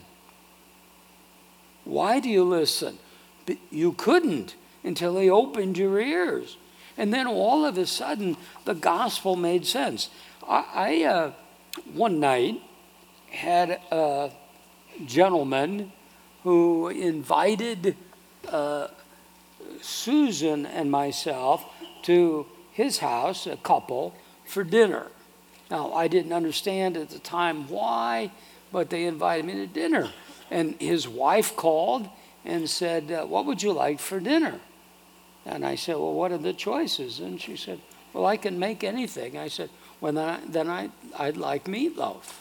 Why 1.84 2.20
do 2.20 2.28
you 2.28 2.44
listen? 2.44 2.98
You 3.70 3.92
couldn't 3.92 4.54
until 4.84 5.18
He 5.18 5.28
opened 5.28 5.78
your 5.78 6.00
ears. 6.00 6.56
And 6.96 7.12
then 7.12 7.26
all 7.26 7.64
of 7.64 7.78
a 7.78 7.86
sudden, 7.86 8.36
the 8.64 8.74
gospel 8.74 9.36
made 9.36 9.66
sense. 9.66 10.10
I, 10.46 10.64
I 10.74 11.04
uh, 11.04 11.32
one 11.94 12.20
night, 12.20 12.60
had 13.30 13.80
a 13.90 14.30
gentleman 15.06 15.90
who 16.42 16.88
invited 16.88 17.96
uh, 18.48 18.88
Susan 19.80 20.66
and 20.66 20.90
myself 20.90 21.64
to 22.02 22.46
his 22.72 22.98
house, 22.98 23.46
a 23.46 23.56
couple, 23.56 24.14
for 24.44 24.64
dinner. 24.64 25.06
Now, 25.70 25.92
I 25.92 26.08
didn't 26.08 26.32
understand 26.32 26.96
at 26.96 27.10
the 27.10 27.18
time 27.18 27.68
why, 27.68 28.32
but 28.70 28.90
they 28.90 29.04
invited 29.04 29.46
me 29.46 29.54
to 29.54 29.66
dinner. 29.66 30.10
And 30.52 30.78
his 30.78 31.08
wife 31.08 31.56
called 31.56 32.10
and 32.44 32.68
said, 32.68 33.10
uh, 33.10 33.24
What 33.24 33.46
would 33.46 33.62
you 33.62 33.72
like 33.72 33.98
for 33.98 34.20
dinner? 34.20 34.60
And 35.46 35.64
I 35.64 35.76
said, 35.76 35.96
Well, 35.96 36.12
what 36.12 36.30
are 36.30 36.38
the 36.38 36.52
choices? 36.52 37.20
And 37.20 37.40
she 37.40 37.56
said, 37.56 37.80
Well, 38.12 38.26
I 38.26 38.36
can 38.36 38.58
make 38.58 38.84
anything. 38.84 39.38
I 39.38 39.48
said, 39.48 39.70
Well, 40.02 40.12
then, 40.12 40.28
I, 40.28 40.40
then 40.46 40.68
I, 40.68 40.90
I'd 41.18 41.38
like 41.38 41.64
meatloaf. 41.64 42.34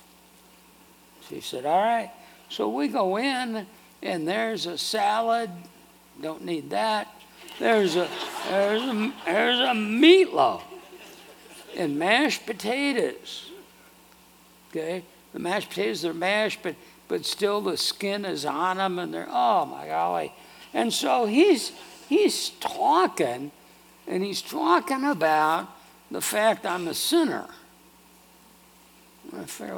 She 1.29 1.39
said, 1.39 1.65
All 1.65 1.81
right. 1.81 2.11
So 2.49 2.67
we 2.67 2.89
go 2.89 3.17
in, 3.17 3.65
and 4.03 4.27
there's 4.27 4.65
a 4.65 4.77
salad. 4.77 5.49
Don't 6.21 6.43
need 6.43 6.69
that. 6.71 7.07
There's 7.59 7.95
a, 7.95 8.09
there's 8.49 8.81
a, 8.81 9.13
there's 9.23 9.59
a 9.59 9.73
meatloaf 9.73 10.63
and 11.77 11.97
mashed 11.97 12.45
potatoes. 12.45 13.49
Okay? 14.69 15.05
The 15.31 15.39
mashed 15.39 15.69
potatoes, 15.69 16.03
are 16.03 16.13
mashed, 16.13 16.59
but, 16.61 16.75
but 17.11 17.25
still 17.25 17.59
the 17.59 17.75
skin 17.75 18.23
is 18.23 18.45
on 18.45 18.77
them, 18.77 18.97
and 18.97 19.13
they're, 19.13 19.27
oh 19.29 19.65
my 19.65 19.85
golly. 19.87 20.33
And 20.73 20.93
so 20.93 21.25
he's, 21.25 21.73
he's 22.07 22.51
talking, 22.61 23.51
and 24.07 24.23
he's 24.23 24.41
talking 24.41 25.03
about 25.03 25.67
the 26.09 26.21
fact 26.21 26.65
I'm 26.65 26.87
a 26.87 26.93
sinner. 26.93 27.47
I 29.37 29.43
figure, 29.43 29.77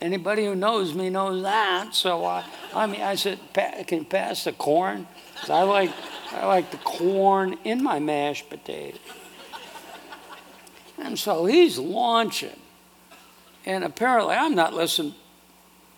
anybody 0.00 0.44
who 0.44 0.56
knows 0.56 0.92
me 0.92 1.08
knows 1.08 1.40
that. 1.44 1.94
So 1.94 2.24
I, 2.24 2.44
I 2.74 2.86
mean, 2.86 3.02
I 3.02 3.14
said, 3.14 3.38
can 3.86 4.04
pass 4.06 4.42
the 4.42 4.52
corn? 4.52 5.06
I 5.48 5.62
like, 5.62 5.92
I 6.32 6.46
like 6.46 6.72
the 6.72 6.78
corn 6.78 7.56
in 7.62 7.80
my 7.80 8.00
mashed 8.00 8.50
potato. 8.50 8.98
And 10.98 11.16
so 11.16 11.46
he's 11.46 11.78
launching. 11.78 12.58
And 13.64 13.84
apparently 13.84 14.34
I'm 14.34 14.56
not 14.56 14.74
listening, 14.74 15.14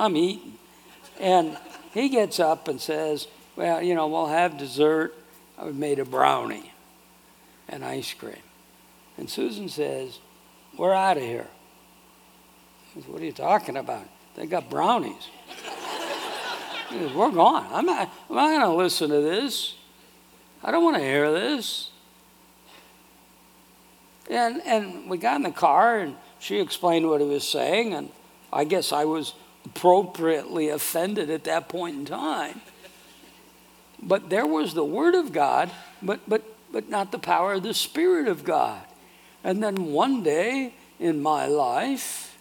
I'm 0.03 0.17
eating. 0.17 0.55
And 1.21 1.57
he 1.95 2.09
gets 2.09 2.41
up 2.41 2.67
and 2.67 2.81
says, 2.81 3.29
well, 3.55 3.81
you 3.81 3.95
know, 3.95 4.09
we'll 4.09 4.27
have 4.27 4.59
dessert. 4.59 5.15
I've 5.57 5.77
made 5.77 6.01
a 6.01 6.05
brownie 6.05 6.73
and 7.69 7.85
ice 7.85 8.12
cream. 8.12 8.35
And 9.17 9.31
Susan 9.31 9.69
says, 9.69 10.19
We're 10.77 10.95
out 10.95 11.19
of 11.19 11.23
here. 11.23 11.47
Says, 12.95 13.07
what 13.07 13.23
are 13.23 13.25
you 13.25 13.33
talking 13.33 13.77
about? 13.77 14.09
They 14.35 14.47
got 14.47 14.69
brownies. 14.69 15.29
Says, 16.91 17.12
We're 17.12 17.31
gone. 17.31 17.69
I'm 17.71 17.87
not, 17.87 18.11
I'm 18.29 18.35
not 18.35 18.49
going 18.49 18.61
to 18.62 18.75
listen 18.75 19.11
to 19.11 19.21
this. 19.21 19.77
I 20.65 20.73
don't 20.73 20.83
want 20.83 20.97
to 20.97 21.03
hear 21.03 21.31
this. 21.31 21.91
And, 24.29 24.62
and 24.65 25.09
we 25.09 25.19
got 25.19 25.37
in 25.37 25.43
the 25.43 25.51
car, 25.51 25.99
and 25.99 26.17
she 26.41 26.59
explained 26.59 27.09
what 27.09 27.21
he 27.21 27.27
was 27.27 27.47
saying, 27.47 27.93
and 27.95 28.11
I 28.53 28.65
guess 28.65 28.93
I 28.93 29.05
was 29.05 29.35
appropriately 29.66 30.68
offended 30.68 31.31
at 31.31 31.44
that 31.44 31.68
point 31.68 31.96
in 31.96 32.05
time. 32.05 32.61
But 34.03 34.31
there 34.31 34.46
was 34.46 34.75
the 34.75 34.85
Word 34.85 35.14
of 35.14 35.33
God, 35.33 35.70
but, 36.03 36.20
but, 36.29 36.42
but 36.72 36.88
not 36.88 37.12
the 37.12 37.18
power 37.18 37.55
of 37.55 37.62
the 37.62 37.75
Spirit 37.75 38.27
of 38.27 38.44
God. 38.44 38.83
And 39.44 39.62
then 39.62 39.92
one 39.92 40.22
day 40.22 40.75
in 40.98 41.22
my 41.22 41.46
life, 41.46 42.37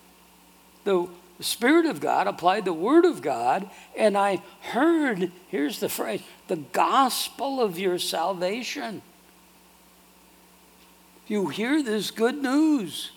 the 0.83 1.07
Spirit 1.39 1.85
of 1.85 1.99
God 1.99 2.27
applied 2.27 2.65
the 2.65 2.73
Word 2.73 3.05
of 3.05 3.21
God, 3.21 3.69
and 3.97 4.17
I 4.17 4.41
heard 4.61 5.31
here's 5.49 5.79
the 5.79 5.89
phrase 5.89 6.21
the 6.47 6.57
gospel 6.57 7.61
of 7.61 7.79
your 7.79 7.97
salvation. 7.97 9.01
You 11.27 11.47
hear 11.47 11.81
this 11.81 12.11
good 12.11 12.41
news. 12.41 13.11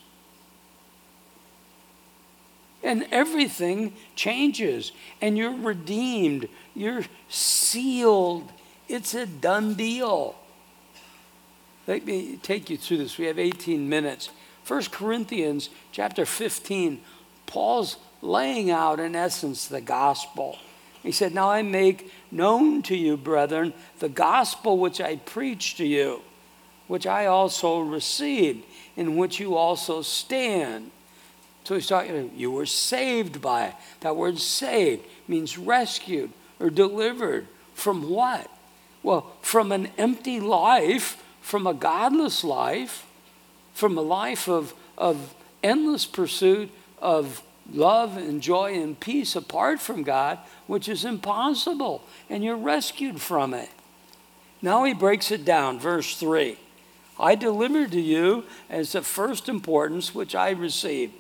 And 2.95 3.09
everything 3.11 3.93
changes, 4.15 4.93
and 5.21 5.37
you're 5.37 5.53
redeemed, 5.53 6.49
you're 6.77 7.03
sealed. 7.29 8.53
It's 8.89 9.15
a 9.15 9.27
done 9.27 9.75
deal. 9.75 10.37
Let 11.89 12.07
me 12.07 12.39
take 12.41 12.71
you 12.71 12.77
through 12.77 12.99
this. 12.99 13.19
We 13.19 13.25
have 13.25 13.37
18 13.37 13.89
minutes. 13.89 14.31
1 14.69 14.85
Corinthians 14.93 15.71
chapter 15.91 16.25
15, 16.25 17.01
Paul's 17.47 17.97
laying 18.23 18.71
out, 18.71 19.01
in 19.01 19.17
essence, 19.17 19.67
the 19.67 19.81
gospel. 19.81 20.57
He 21.03 21.11
said, 21.11 21.35
Now 21.35 21.51
I 21.51 21.63
make 21.63 22.13
known 22.31 22.81
to 22.83 22.97
you, 22.97 23.17
brethren, 23.17 23.75
the 23.99 24.09
gospel 24.09 24.79
which 24.79 25.01
I 25.01 25.17
preach 25.17 25.75
to 25.79 25.85
you, 25.85 26.23
which 26.87 27.09
I 27.09 27.27
also 27.27 27.81
received, 27.81 28.65
in 28.95 29.17
which 29.17 29.41
you 29.41 29.57
also 29.57 30.01
stand. 30.01 30.93
So 31.65 31.75
he's 31.75 31.87
talking, 31.87 32.31
you 32.37 32.51
were 32.51 32.67
saved 32.67 33.41
by 33.41 33.67
it. 33.67 33.75
That 34.01 34.17
word 34.17 34.39
saved 34.39 35.05
means 35.27 35.57
rescued 35.59 36.31
or 36.61 36.71
delivered. 36.71 37.49
From 37.75 38.09
what? 38.09 38.51
Well, 39.03 39.33
from 39.41 39.73
an 39.73 39.89
empty 39.99 40.41
life, 40.41 41.23
from 41.41 41.67
a 41.67 41.75
godless 41.75 42.45
life, 42.45 43.07
from 43.73 43.99
a 43.99 44.03
life 44.03 44.49
of, 44.49 44.75
of 44.97 45.35
endless 45.63 46.07
pursuit 46.07 46.71
of 46.99 47.43
love 47.73 48.17
and 48.17 48.41
joy 48.41 48.75
and 48.75 48.99
peace 48.99 49.35
apart 49.35 49.81
from 49.81 50.03
God, 50.03 50.39
which 50.67 50.89
is 50.89 51.05
impossible, 51.05 52.03
and 52.29 52.45
you're 52.45 52.57
rescued 52.57 53.21
from 53.21 53.55
it. 53.55 53.71
Now 54.63 54.85
he 54.85 54.95
breaks 54.95 55.31
it 55.31 55.45
down, 55.45 55.79
verse 55.79 56.17
3. 56.17 56.57
I 57.19 57.35
delivered 57.35 57.93
to 57.93 58.01
you 58.01 58.45
as 58.69 58.95
of 58.95 59.07
first 59.07 59.49
importance, 59.49 60.15
which 60.15 60.35
I 60.35 60.51
received, 60.51 61.15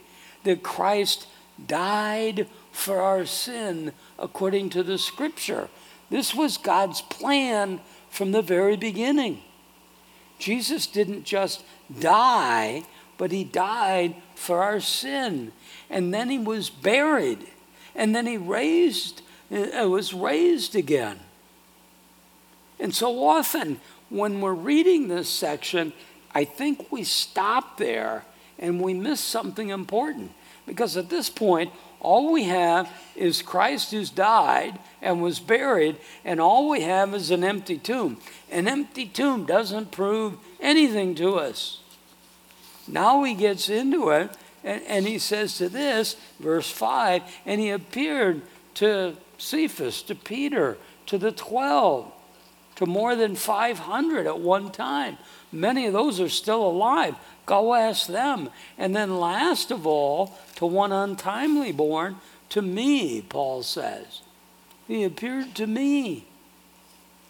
that 0.44 0.62
Christ 0.62 1.26
died 1.66 2.46
for 2.72 3.00
our 3.00 3.26
sin 3.26 3.92
according 4.18 4.70
to 4.70 4.82
the 4.82 4.98
scripture. 4.98 5.68
This 6.10 6.34
was 6.34 6.56
God's 6.56 7.00
plan 7.02 7.80
from 8.10 8.32
the 8.32 8.42
very 8.42 8.76
beginning. 8.76 9.42
Jesus 10.38 10.86
didn't 10.86 11.24
just 11.24 11.64
die, 12.00 12.82
but 13.16 13.32
he 13.32 13.44
died 13.44 14.14
for 14.34 14.62
our 14.62 14.80
sin. 14.80 15.52
And 15.88 16.12
then 16.12 16.30
he 16.30 16.38
was 16.38 16.70
buried. 16.70 17.46
And 17.94 18.14
then 18.14 18.26
he 18.26 18.36
raised, 18.36 19.22
uh, 19.52 19.88
was 19.88 20.12
raised 20.12 20.74
again. 20.74 21.20
And 22.78 22.94
so 22.94 23.24
often 23.24 23.80
when 24.10 24.40
we're 24.40 24.52
reading 24.52 25.08
this 25.08 25.28
section, 25.28 25.92
I 26.34 26.44
think 26.44 26.90
we 26.90 27.04
stop 27.04 27.78
there 27.78 28.24
and 28.58 28.80
we 28.80 28.94
miss 28.94 29.20
something 29.20 29.70
important. 29.70 30.32
Because 30.66 30.96
at 30.96 31.10
this 31.10 31.28
point, 31.28 31.72
all 32.00 32.32
we 32.32 32.44
have 32.44 32.90
is 33.16 33.42
Christ 33.42 33.90
who's 33.90 34.10
died 34.10 34.78
and 35.02 35.22
was 35.22 35.40
buried, 35.40 35.96
and 36.24 36.40
all 36.40 36.68
we 36.68 36.82
have 36.82 37.14
is 37.14 37.30
an 37.30 37.44
empty 37.44 37.78
tomb. 37.78 38.18
An 38.50 38.68
empty 38.68 39.06
tomb 39.06 39.44
doesn't 39.44 39.90
prove 39.90 40.36
anything 40.60 41.14
to 41.16 41.36
us. 41.36 41.80
Now 42.86 43.22
he 43.24 43.34
gets 43.34 43.68
into 43.68 44.10
it, 44.10 44.30
and, 44.62 44.82
and 44.86 45.06
he 45.06 45.18
says 45.18 45.56
to 45.58 45.68
this, 45.68 46.16
verse 46.40 46.70
5 46.70 47.22
and 47.46 47.60
he 47.60 47.70
appeared 47.70 48.42
to 48.74 49.16
Cephas, 49.38 50.02
to 50.02 50.14
Peter, 50.14 50.78
to 51.06 51.18
the 51.18 51.32
12, 51.32 52.10
to 52.76 52.86
more 52.86 53.14
than 53.14 53.36
500 53.36 54.26
at 54.26 54.40
one 54.40 54.70
time. 54.70 55.18
Many 55.54 55.86
of 55.86 55.92
those 55.92 56.20
are 56.20 56.28
still 56.28 56.66
alive. 56.66 57.14
Go 57.46 57.74
ask 57.74 58.08
them. 58.08 58.50
And 58.76 58.94
then, 58.94 59.18
last 59.18 59.70
of 59.70 59.86
all, 59.86 60.36
to 60.56 60.66
one 60.66 60.92
untimely 60.92 61.72
born, 61.72 62.16
to 62.50 62.60
me, 62.60 63.22
Paul 63.22 63.62
says. 63.62 64.22
He 64.88 65.04
appeared 65.04 65.54
to 65.54 65.66
me. 65.66 66.26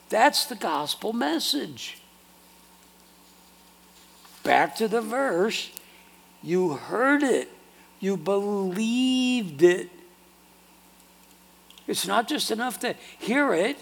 That's 0.08 0.46
the 0.46 0.54
gospel 0.54 1.12
message. 1.12 1.98
Back 4.42 4.76
to 4.76 4.88
the 4.88 5.00
verse. 5.00 5.70
You 6.42 6.74
heard 6.74 7.22
it, 7.22 7.50
you 8.00 8.16
believed 8.18 9.62
it. 9.62 9.88
It's 11.86 12.06
not 12.06 12.28
just 12.28 12.50
enough 12.50 12.78
to 12.80 12.94
hear 13.18 13.54
it. 13.54 13.78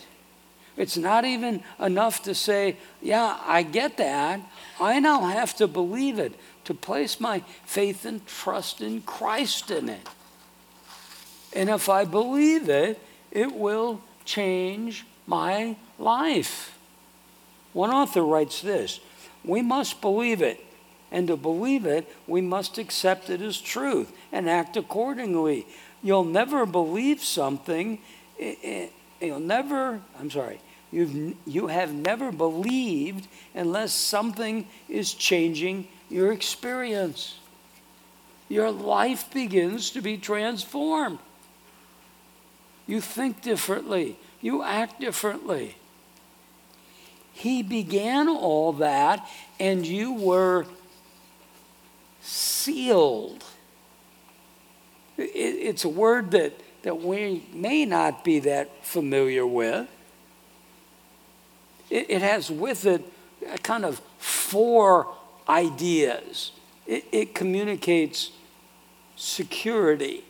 It's 0.83 0.97
not 0.97 1.25
even 1.25 1.63
enough 1.79 2.25
to 2.25 2.35
say, 2.35 2.77
Yeah, 3.01 3.39
I 3.47 3.63
get 3.63 3.99
that. 3.99 4.41
I 4.81 4.99
now 4.99 5.21
have 5.21 5.55
to 5.59 5.69
believe 5.69 6.19
it, 6.19 6.35
to 6.65 6.75
place 6.75 7.21
my 7.21 7.45
faith 7.65 8.05
and 8.05 8.27
trust 8.27 8.81
in 8.81 9.03
Christ 9.03 9.71
in 9.71 9.89
it. 9.89 10.09
And 11.53 11.71
if 11.71 11.89
I 11.89 12.05
believe 12.05 12.69
it, 12.69 12.99
it 13.31 13.55
will 13.55 14.01
change 14.25 15.07
my 15.25 15.77
life. 16.01 16.77
One 17.73 17.91
author 17.91 18.23
writes 18.23 18.61
this 18.61 18.99
We 19.45 19.63
must 19.63 20.01
believe 20.01 20.43
it. 20.43 20.59
And 21.13 21.29
to 21.29 21.37
believe 21.37 21.87
it, 21.87 22.13
we 22.27 22.41
must 22.41 22.77
accept 22.79 23.31
it 23.31 23.41
as 23.41 23.61
truth 23.61 24.11
and 24.33 24.51
act 24.51 24.77
accordingly. 24.77 25.65
You'll 26.03 26.25
never 26.25 26.67
believe 26.67 27.23
something, 27.23 28.01
eh, 28.41 28.55
eh, 28.65 28.89
you'll 29.21 29.39
never, 29.39 30.01
I'm 30.19 30.31
sorry, 30.31 30.59
You've, 30.93 31.37
you 31.47 31.69
have 31.69 31.93
never 31.93 32.31
believed 32.31 33.27
unless 33.55 33.95
something 33.95 34.69
is 34.91 35.15
changing 35.15 35.89
your 36.11 36.33
experience. 36.33 37.39
Your 38.51 38.71
life 38.71 39.33
begins 39.33 39.91
to 39.93 40.03
be 40.03 40.19
transformed. 40.19 41.19
You 42.87 43.01
think 43.01 43.41
differently, 43.41 44.19
you 44.43 44.63
act 44.63 45.01
differently. 45.01 45.77
He 47.33 47.63
began 47.63 48.29
all 48.29 48.75
that, 48.75 49.27
and 49.59 49.87
you 49.87 50.13
were 50.13 50.67
sealed. 52.21 53.43
It, 55.17 55.23
it's 55.23 55.85
a 55.85 55.89
word 55.89 56.33
that, 56.33 56.61
that 56.83 57.01
we 57.01 57.45
may 57.55 57.87
not 57.87 58.25
be 58.25 58.41
that 58.41 58.85
familiar 58.85 59.47
with 59.47 59.89
it, 61.93 62.07
it 62.09 62.23
has 62.23 62.51
with 62.51 62.87
it 62.87 63.05
a 63.53 63.59
kind 63.59 63.85
of 63.85 64.01
four 64.19 65.15
ideas. 65.49 66.53
It, 66.87 67.05
it 67.13 67.35
communicates 67.35 68.33
security. 69.15 70.25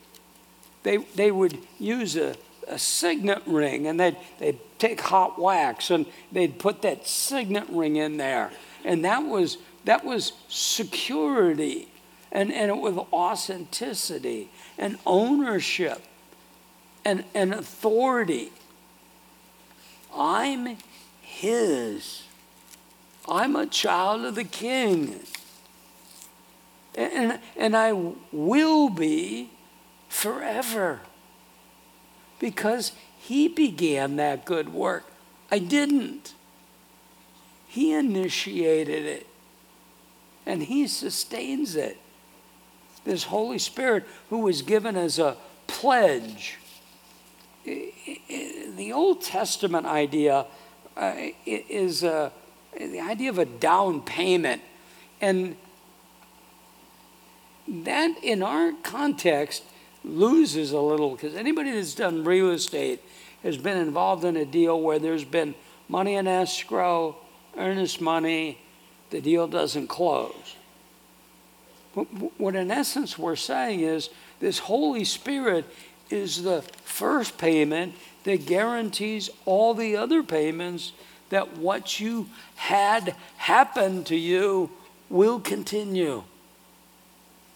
They, 0.82 0.96
they 0.96 1.30
would 1.30 1.58
use 1.78 2.16
a, 2.16 2.34
a 2.66 2.78
signet 2.78 3.42
ring 3.46 3.86
and 3.86 3.98
they'd, 3.98 4.16
they'd 4.38 4.58
take 4.78 5.00
hot 5.00 5.40
wax 5.40 5.90
and 5.90 6.04
they'd 6.32 6.58
put 6.58 6.82
that 6.82 7.06
signet 7.06 7.68
ring 7.68 7.96
in 7.96 8.16
there. 8.16 8.50
And 8.84 9.04
that 9.04 9.24
was, 9.24 9.58
that 9.84 10.04
was 10.04 10.32
security 10.48 11.88
and, 12.32 12.52
and 12.52 12.82
with 12.82 12.98
authenticity 13.12 14.50
and 14.76 14.98
ownership 15.06 16.02
and, 17.04 17.24
and 17.34 17.54
authority. 17.54 18.50
I'm 20.14 20.76
his. 21.42 22.22
I'm 23.28 23.56
a 23.56 23.66
child 23.66 24.24
of 24.24 24.36
the 24.36 24.44
king. 24.44 25.18
And, 26.94 27.40
and 27.56 27.76
I 27.76 27.92
will 28.30 28.88
be 28.88 29.50
forever 30.08 31.00
because 32.38 32.92
he 33.18 33.48
began 33.48 34.16
that 34.16 34.44
good 34.44 34.72
work. 34.72 35.10
I 35.50 35.58
didn't. 35.58 36.34
He 37.66 37.92
initiated 37.92 39.04
it 39.04 39.26
and 40.46 40.62
he 40.62 40.86
sustains 40.86 41.74
it. 41.74 41.98
This 43.04 43.24
Holy 43.24 43.58
Spirit, 43.58 44.06
who 44.30 44.38
was 44.38 44.62
given 44.62 44.96
as 44.96 45.18
a 45.18 45.36
pledge. 45.66 46.58
The 47.64 48.92
Old 48.92 49.22
Testament 49.22 49.86
idea 49.86 50.46
uh, 50.96 51.14
is 51.46 52.04
uh, 52.04 52.30
the 52.78 53.00
idea 53.00 53.30
of 53.30 53.38
a 53.38 53.44
down 53.44 54.00
payment. 54.02 54.62
And 55.20 55.56
that, 57.68 58.16
in 58.22 58.42
our 58.42 58.72
context, 58.82 59.62
loses 60.04 60.72
a 60.72 60.80
little 60.80 61.12
because 61.12 61.34
anybody 61.34 61.70
that's 61.70 61.94
done 61.94 62.24
real 62.24 62.50
estate 62.50 63.00
has 63.42 63.56
been 63.56 63.78
involved 63.78 64.24
in 64.24 64.36
a 64.36 64.44
deal 64.44 64.80
where 64.80 64.98
there's 64.98 65.24
been 65.24 65.54
money 65.88 66.14
in 66.14 66.26
escrow, 66.26 67.16
earnest 67.56 68.00
money, 68.00 68.58
the 69.10 69.20
deal 69.20 69.46
doesn't 69.46 69.88
close. 69.88 70.56
But 71.94 72.04
what, 72.38 72.54
in 72.54 72.70
essence, 72.70 73.18
we're 73.18 73.36
saying 73.36 73.80
is 73.80 74.08
this 74.40 74.58
Holy 74.58 75.04
Spirit 75.04 75.66
is 76.10 76.42
the 76.42 76.62
first 76.84 77.38
payment 77.38 77.94
that 78.24 78.46
guarantees 78.46 79.30
all 79.44 79.74
the 79.74 79.96
other 79.96 80.22
payments 80.22 80.92
that 81.30 81.56
what 81.56 81.98
you 81.98 82.28
had 82.56 83.14
happen 83.36 84.04
to 84.04 84.16
you 84.16 84.70
will 85.08 85.40
continue. 85.40 86.22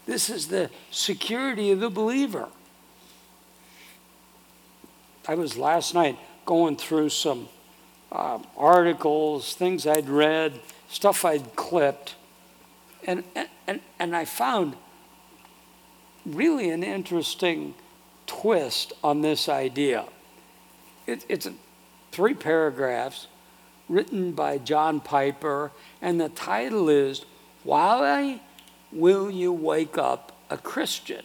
This 0.06 0.30
is 0.30 0.48
the 0.48 0.70
security 0.90 1.70
of 1.70 1.80
the 1.80 1.90
believer. 1.90 2.48
I 5.28 5.34
was 5.34 5.58
last 5.58 5.94
night 5.94 6.18
going 6.44 6.76
through 6.76 7.08
some 7.08 7.48
uh, 8.12 8.38
articles, 8.56 9.54
things 9.54 9.86
I'd 9.86 10.08
read, 10.08 10.60
stuff 10.88 11.24
I'd 11.24 11.56
clipped, 11.56 12.14
and, 13.06 13.24
and, 13.66 13.80
and 13.98 14.16
I 14.16 14.24
found 14.24 14.76
really 16.24 16.70
an 16.70 16.82
interesting 16.82 17.74
twist 18.26 18.92
on 19.02 19.22
this 19.22 19.48
idea. 19.48 20.06
It, 21.06 21.24
it's 21.28 21.48
three 22.12 22.34
paragraphs 22.34 23.28
written 23.88 24.32
by 24.32 24.58
John 24.58 25.00
Piper, 25.00 25.70
and 26.02 26.20
the 26.20 26.28
title 26.28 26.88
is 26.88 27.24
Why 27.62 28.40
Will 28.92 29.30
You 29.30 29.52
Wake 29.52 29.96
Up 29.96 30.32
a 30.50 30.56
Christian? 30.56 31.24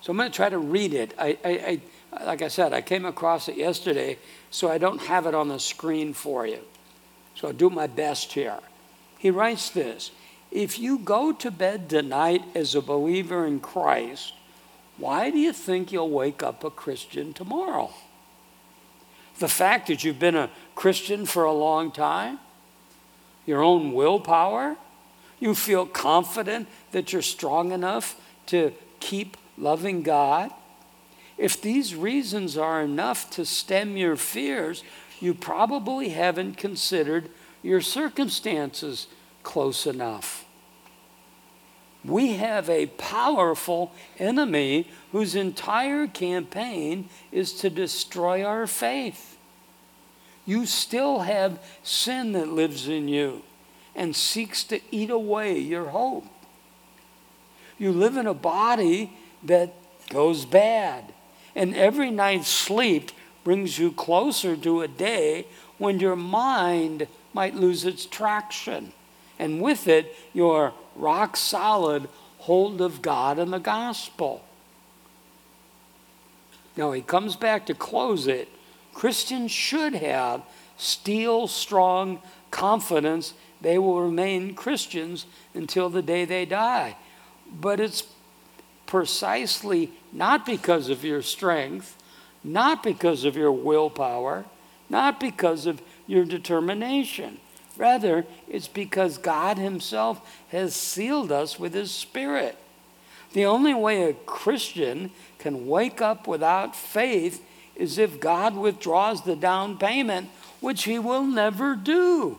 So 0.00 0.12
I'm 0.12 0.18
going 0.18 0.30
to 0.30 0.36
try 0.36 0.48
to 0.48 0.58
read 0.58 0.94
it. 0.94 1.14
I, 1.18 1.36
I, 1.44 1.80
I, 2.12 2.24
like 2.24 2.42
I 2.42 2.48
said, 2.48 2.72
I 2.72 2.80
came 2.80 3.04
across 3.04 3.48
it 3.48 3.56
yesterday, 3.56 4.18
so 4.50 4.70
I 4.70 4.78
don't 4.78 5.00
have 5.02 5.26
it 5.26 5.34
on 5.34 5.48
the 5.48 5.58
screen 5.58 6.12
for 6.12 6.46
you. 6.46 6.60
So 7.34 7.48
I'll 7.48 7.54
do 7.54 7.70
my 7.70 7.88
best 7.88 8.32
here. 8.32 8.58
He 9.18 9.30
writes 9.30 9.70
this 9.70 10.12
If 10.52 10.78
you 10.78 10.98
go 10.98 11.32
to 11.32 11.50
bed 11.50 11.90
tonight 11.90 12.42
as 12.54 12.76
a 12.76 12.80
believer 12.80 13.44
in 13.46 13.58
Christ, 13.58 14.34
why 14.96 15.30
do 15.30 15.38
you 15.38 15.52
think 15.52 15.90
you'll 15.90 16.10
wake 16.10 16.42
up 16.42 16.62
a 16.62 16.70
Christian 16.70 17.32
tomorrow? 17.32 17.90
The 19.38 19.48
fact 19.48 19.88
that 19.88 20.02
you've 20.02 20.18
been 20.18 20.36
a 20.36 20.50
Christian 20.74 21.26
for 21.26 21.44
a 21.44 21.52
long 21.52 21.90
time? 21.92 22.38
Your 23.44 23.62
own 23.62 23.92
willpower? 23.92 24.76
You 25.38 25.54
feel 25.54 25.84
confident 25.84 26.68
that 26.92 27.12
you're 27.12 27.22
strong 27.22 27.72
enough 27.72 28.18
to 28.46 28.72
keep 29.00 29.36
loving 29.58 30.02
God? 30.02 30.50
If 31.36 31.60
these 31.60 31.94
reasons 31.94 32.56
are 32.56 32.80
enough 32.80 33.28
to 33.30 33.44
stem 33.44 33.96
your 33.98 34.16
fears, 34.16 34.82
you 35.20 35.34
probably 35.34 36.10
haven't 36.10 36.56
considered 36.56 37.28
your 37.62 37.82
circumstances 37.82 39.06
close 39.42 39.86
enough. 39.86 40.45
We 42.06 42.34
have 42.34 42.70
a 42.70 42.86
powerful 42.86 43.92
enemy 44.18 44.88
whose 45.10 45.34
entire 45.34 46.06
campaign 46.06 47.08
is 47.32 47.52
to 47.54 47.70
destroy 47.70 48.44
our 48.44 48.66
faith. 48.66 49.36
You 50.44 50.66
still 50.66 51.20
have 51.20 51.58
sin 51.82 52.32
that 52.32 52.48
lives 52.48 52.86
in 52.86 53.08
you 53.08 53.42
and 53.96 54.14
seeks 54.14 54.62
to 54.64 54.80
eat 54.92 55.10
away 55.10 55.58
your 55.58 55.86
hope. 55.86 56.26
You 57.78 57.90
live 57.90 58.16
in 58.16 58.26
a 58.26 58.34
body 58.34 59.12
that 59.42 59.74
goes 60.10 60.44
bad, 60.44 61.12
and 61.54 61.74
every 61.74 62.10
night's 62.10 62.48
sleep 62.48 63.10
brings 63.42 63.78
you 63.78 63.90
closer 63.90 64.56
to 64.56 64.82
a 64.82 64.88
day 64.88 65.46
when 65.78 65.98
your 65.98 66.16
mind 66.16 67.08
might 67.32 67.54
lose 67.54 67.84
its 67.84 68.06
traction, 68.06 68.92
and 69.38 69.60
with 69.60 69.88
it, 69.88 70.14
your 70.32 70.72
rock 70.96 71.36
solid 71.36 72.08
hold 72.38 72.80
of 72.80 73.02
God 73.02 73.38
and 73.38 73.52
the 73.52 73.58
gospel. 73.58 74.44
Now 76.76 76.92
he 76.92 77.00
comes 77.00 77.36
back 77.36 77.66
to 77.66 77.74
close 77.74 78.26
it. 78.26 78.48
Christians 78.92 79.50
should 79.50 79.94
have 79.94 80.42
steel 80.76 81.46
strong 81.48 82.20
confidence 82.50 83.34
they 83.60 83.78
will 83.78 84.02
remain 84.02 84.54
Christians 84.54 85.26
until 85.54 85.88
the 85.88 86.02
day 86.02 86.24
they 86.24 86.44
die. 86.44 86.96
But 87.50 87.80
it's 87.80 88.04
precisely 88.86 89.92
not 90.12 90.46
because 90.46 90.88
of 90.88 91.04
your 91.04 91.22
strength, 91.22 91.96
not 92.44 92.82
because 92.82 93.24
of 93.24 93.36
your 93.36 93.52
willpower, 93.52 94.44
not 94.88 95.18
because 95.18 95.66
of 95.66 95.82
your 96.06 96.24
determination. 96.24 97.38
Rather, 97.76 98.26
it's 98.48 98.68
because 98.68 99.18
God 99.18 99.58
Himself 99.58 100.20
has 100.48 100.74
sealed 100.74 101.30
us 101.30 101.58
with 101.58 101.74
His 101.74 101.90
Spirit. 101.90 102.56
The 103.32 103.44
only 103.44 103.74
way 103.74 104.04
a 104.04 104.14
Christian 104.14 105.10
can 105.38 105.66
wake 105.66 106.00
up 106.00 106.26
without 106.26 106.74
faith 106.74 107.44
is 107.74 107.98
if 107.98 108.18
God 108.18 108.56
withdraws 108.56 109.22
the 109.22 109.36
down 109.36 109.76
payment, 109.76 110.30
which 110.60 110.84
He 110.84 110.98
will 110.98 111.24
never 111.24 111.76
do. 111.76 112.38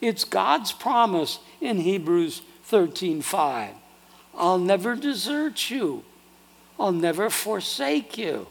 It's 0.00 0.24
God's 0.24 0.72
promise 0.72 1.38
in 1.60 1.80
Hebrews 1.80 2.42
13:5. 2.68 3.70
I'll 4.34 4.58
never 4.58 4.94
desert 4.94 5.70
you. 5.70 6.04
I'll 6.78 6.92
never 6.92 7.28
forsake 7.30 8.16
you. 8.16 8.46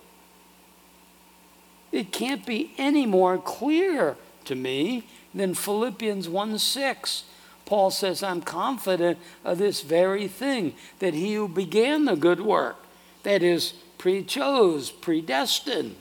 It 1.92 2.12
can't 2.12 2.46
be 2.46 2.72
any 2.78 3.06
more 3.06 3.38
clear 3.38 4.16
to 4.46 4.56
me 4.56 5.04
than 5.34 5.54
Philippians 5.54 6.28
1 6.28 6.60
6. 6.60 7.24
Paul 7.66 7.92
says, 7.92 8.24
I'm 8.24 8.42
confident 8.42 9.20
of 9.46 9.60
this 9.60 9.82
very 9.82 10.28
thing, 10.28 10.74
that 10.98 11.14
he 11.14 11.36
who 11.36 11.48
began 11.48 12.06
the 12.06 12.16
good 12.16 12.42
work, 12.42 12.78
that 13.22 13.44
is, 13.44 13.74
pre 14.00 14.24
chose, 14.24 14.90
predestined, 14.90 15.96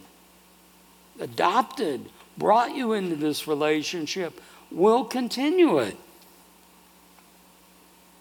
adopted, 1.20 2.08
brought 2.38 2.74
you 2.74 2.94
into 2.94 3.16
this 3.16 3.46
relationship, 3.46 4.40
will 4.70 5.04
continue 5.04 5.78
it. 5.78 5.96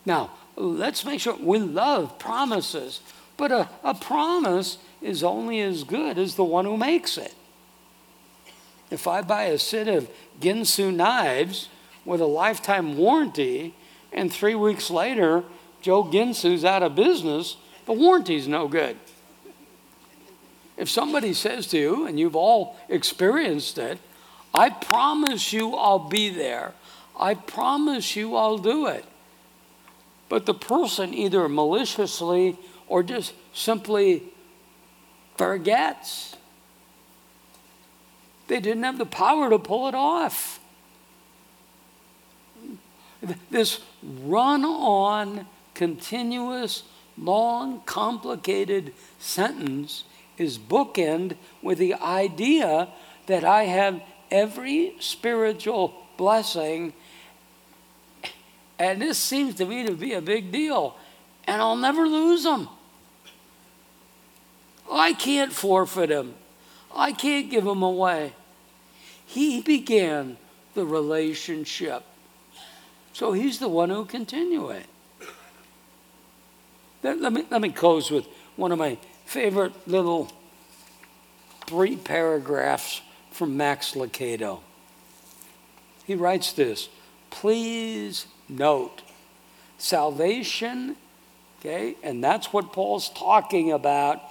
Now, 0.05 0.31
let's 0.57 1.05
make 1.05 1.21
sure 1.21 1.35
we 1.35 1.59
love 1.59 2.19
promises, 2.19 2.99
but 3.37 3.51
a, 3.51 3.69
a 3.83 3.93
promise 3.93 4.77
is 5.01 5.23
only 5.23 5.61
as 5.61 5.83
good 5.83 6.17
as 6.17 6.35
the 6.35 6.43
one 6.43 6.65
who 6.65 6.75
makes 6.75 7.17
it. 7.17 7.33
If 8.89 9.07
I 9.07 9.21
buy 9.21 9.45
a 9.45 9.57
set 9.57 9.87
of 9.87 10.09
Ginsu 10.39 10.93
knives 10.93 11.69
with 12.05 12.21
a 12.21 12.25
lifetime 12.25 12.97
warranty, 12.97 13.73
and 14.13 14.31
three 14.31 14.55
weeks 14.55 14.89
later, 14.89 15.43
Joe 15.81 16.03
Ginsu's 16.03 16.63
out 16.63 16.83
of 16.83 16.95
business, 16.95 17.57
the 17.85 17.93
warranty's 17.93 18.47
no 18.47 18.67
good. 18.67 18.97
If 20.77 20.89
somebody 20.89 21.33
says 21.33 21.67
to 21.67 21.77
you, 21.77 22.05
and 22.05 22.19
you've 22.19 22.35
all 22.35 22.77
experienced 22.87 23.77
it, 23.77 23.99
I 24.53 24.69
promise 24.69 25.51
you 25.51 25.75
I'll 25.75 26.07
be 26.07 26.29
there. 26.29 26.73
I 27.19 27.33
promise 27.33 28.15
you 28.15 28.35
I'll 28.35 28.59
do 28.59 28.85
it. 28.85 29.03
But 30.29 30.45
the 30.45 30.53
person 30.53 31.13
either 31.13 31.49
maliciously 31.49 32.57
or 32.87 33.03
just 33.03 33.33
simply 33.53 34.23
forgets. 35.35 36.36
They 38.47 38.59
didn't 38.59 38.83
have 38.83 38.97
the 38.97 39.05
power 39.05 39.49
to 39.49 39.59
pull 39.59 39.87
it 39.87 39.95
off. 39.95 40.59
This 43.49 43.81
run 44.01 44.63
on, 44.63 45.47
continuous, 45.73 46.83
long, 47.17 47.81
complicated 47.85 48.93
sentence 49.19 50.03
is 50.37 50.57
bookend 50.57 51.35
with 51.61 51.77
the 51.79 51.95
idea 51.95 52.89
that 53.25 53.43
I 53.43 53.63
have 53.63 54.01
every 54.29 54.95
spiritual 54.99 55.93
blessing, 56.15 56.93
and 58.79 59.01
this 59.01 59.17
seems 59.17 59.55
to 59.55 59.65
me 59.65 59.85
to 59.85 59.93
be 59.93 60.13
a 60.13 60.21
big 60.21 60.51
deal, 60.51 60.95
and 61.45 61.61
I'll 61.61 61.75
never 61.75 62.07
lose 62.07 62.43
them. 62.43 62.69
I 64.91 65.13
can't 65.13 65.51
forfeit 65.51 66.09
them. 66.09 66.35
I 66.97 67.11
can't 67.11 67.49
give 67.49 67.63
them 67.63 67.83
away. 67.83 68.33
He 69.25 69.61
began 69.61 70.37
the 70.73 70.85
relationship. 70.85 72.03
So 73.13 73.33
he's 73.33 73.59
the 73.59 73.67
one 73.67 73.89
who 73.89 74.05
continue 74.05 74.69
it. 74.69 74.85
Let 77.03 77.31
me, 77.31 77.45
let 77.49 77.61
me 77.61 77.69
close 77.69 78.11
with 78.11 78.27
one 78.55 78.71
of 78.71 78.79
my 78.79 78.97
favorite 79.25 79.87
little 79.87 80.31
three 81.67 81.95
paragraphs 81.95 83.01
from 83.31 83.55
Max 83.55 83.93
Lucado. 83.93 84.61
He 86.05 86.15
writes 86.15 86.53
this 86.53 86.89
Please 87.29 88.25
note, 88.49 89.03
salvation, 89.77 90.95
okay, 91.59 91.95
and 92.01 92.23
that's 92.23 92.51
what 92.51 92.73
Paul's 92.73 93.09
talking 93.09 93.71
about 93.71 94.21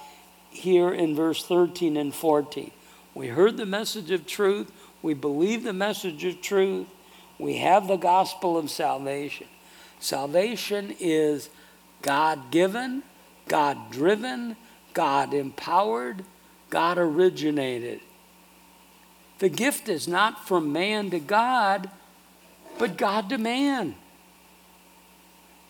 here 0.57 0.91
in 0.91 1.15
verse 1.15 1.45
13 1.45 1.97
and 1.97 2.13
14. 2.13 2.71
We 3.13 3.27
heard 3.27 3.57
the 3.57 3.65
message 3.65 4.11
of 4.11 4.25
truth, 4.25 4.71
we 5.01 5.13
believe 5.13 5.63
the 5.63 5.73
message 5.73 6.23
of 6.23 6.41
truth, 6.41 6.87
we 7.39 7.57
have 7.57 7.87
the 7.87 7.97
gospel 7.97 8.57
of 8.57 8.69
salvation. 8.69 9.47
Salvation 9.99 10.95
is 10.99 11.49
God 12.01 12.51
given, 12.51 13.03
God 13.47 13.91
driven, 13.91 14.55
God 14.93 15.33
empowered, 15.33 16.23
God 16.69 16.97
originated. 16.97 18.01
The 19.39 19.49
gift 19.49 19.89
is 19.89 20.07
not 20.07 20.47
from 20.47 20.73
man 20.73 21.11
to 21.11 21.19
God, 21.19 21.89
but 22.77 22.97
God 22.97 23.29
to 23.29 23.37
man. 23.37 23.95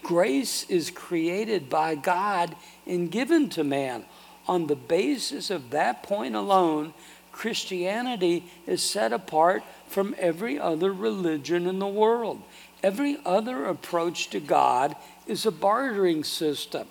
Grace 0.04 0.64
is 0.70 0.90
created 0.90 1.70
by 1.70 1.96
God 1.96 2.56
and 2.86 3.12
given 3.12 3.50
to 3.50 3.64
man. 3.64 4.06
On 4.48 4.68
the 4.68 4.76
basis 4.76 5.50
of 5.50 5.72
that 5.72 6.04
point 6.04 6.36
alone, 6.36 6.94
Christianity 7.32 8.44
is 8.66 8.82
set 8.82 9.14
apart 9.14 9.64
from 9.88 10.16
every 10.18 10.60
other 10.60 10.92
religion 10.92 11.68
in 11.68 11.80
the 11.80 11.88
world. 11.88 12.42
Every 12.82 13.20
other 13.26 13.66
approach 13.66 14.30
to 14.32 14.40
God 14.40 14.96
is 15.28 15.46
a 15.46 15.52
bartering 15.52 16.24
system. 16.24 16.88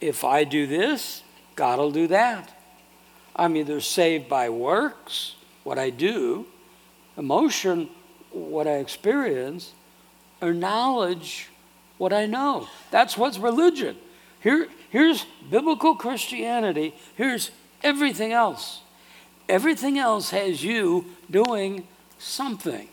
If 0.00 0.24
I 0.24 0.44
do 0.44 0.66
this, 0.66 1.22
God 1.56 1.78
will 1.78 1.90
do 1.90 2.06
that. 2.08 2.56
I'm 3.36 3.56
either 3.56 3.80
saved 3.80 4.28
by 4.28 4.48
works, 4.48 5.36
what 5.62 5.78
I 5.78 5.90
do, 5.90 6.46
emotion, 7.16 7.88
what 8.30 8.66
I 8.66 8.76
experience, 8.76 9.72
or 10.40 10.54
knowledge, 10.54 11.48
what 11.98 12.12
I 12.12 12.26
know. 12.26 12.66
That's 12.90 13.16
what's 13.16 13.38
religion. 13.38 13.96
Here, 14.40 14.68
here's 14.90 15.26
biblical 15.50 15.94
Christianity. 15.94 16.94
Here's 17.14 17.50
everything 17.82 18.32
else. 18.32 18.80
Everything 19.48 19.98
else 19.98 20.30
has 20.30 20.64
you 20.64 21.06
doing 21.30 21.86
something. 22.18 22.88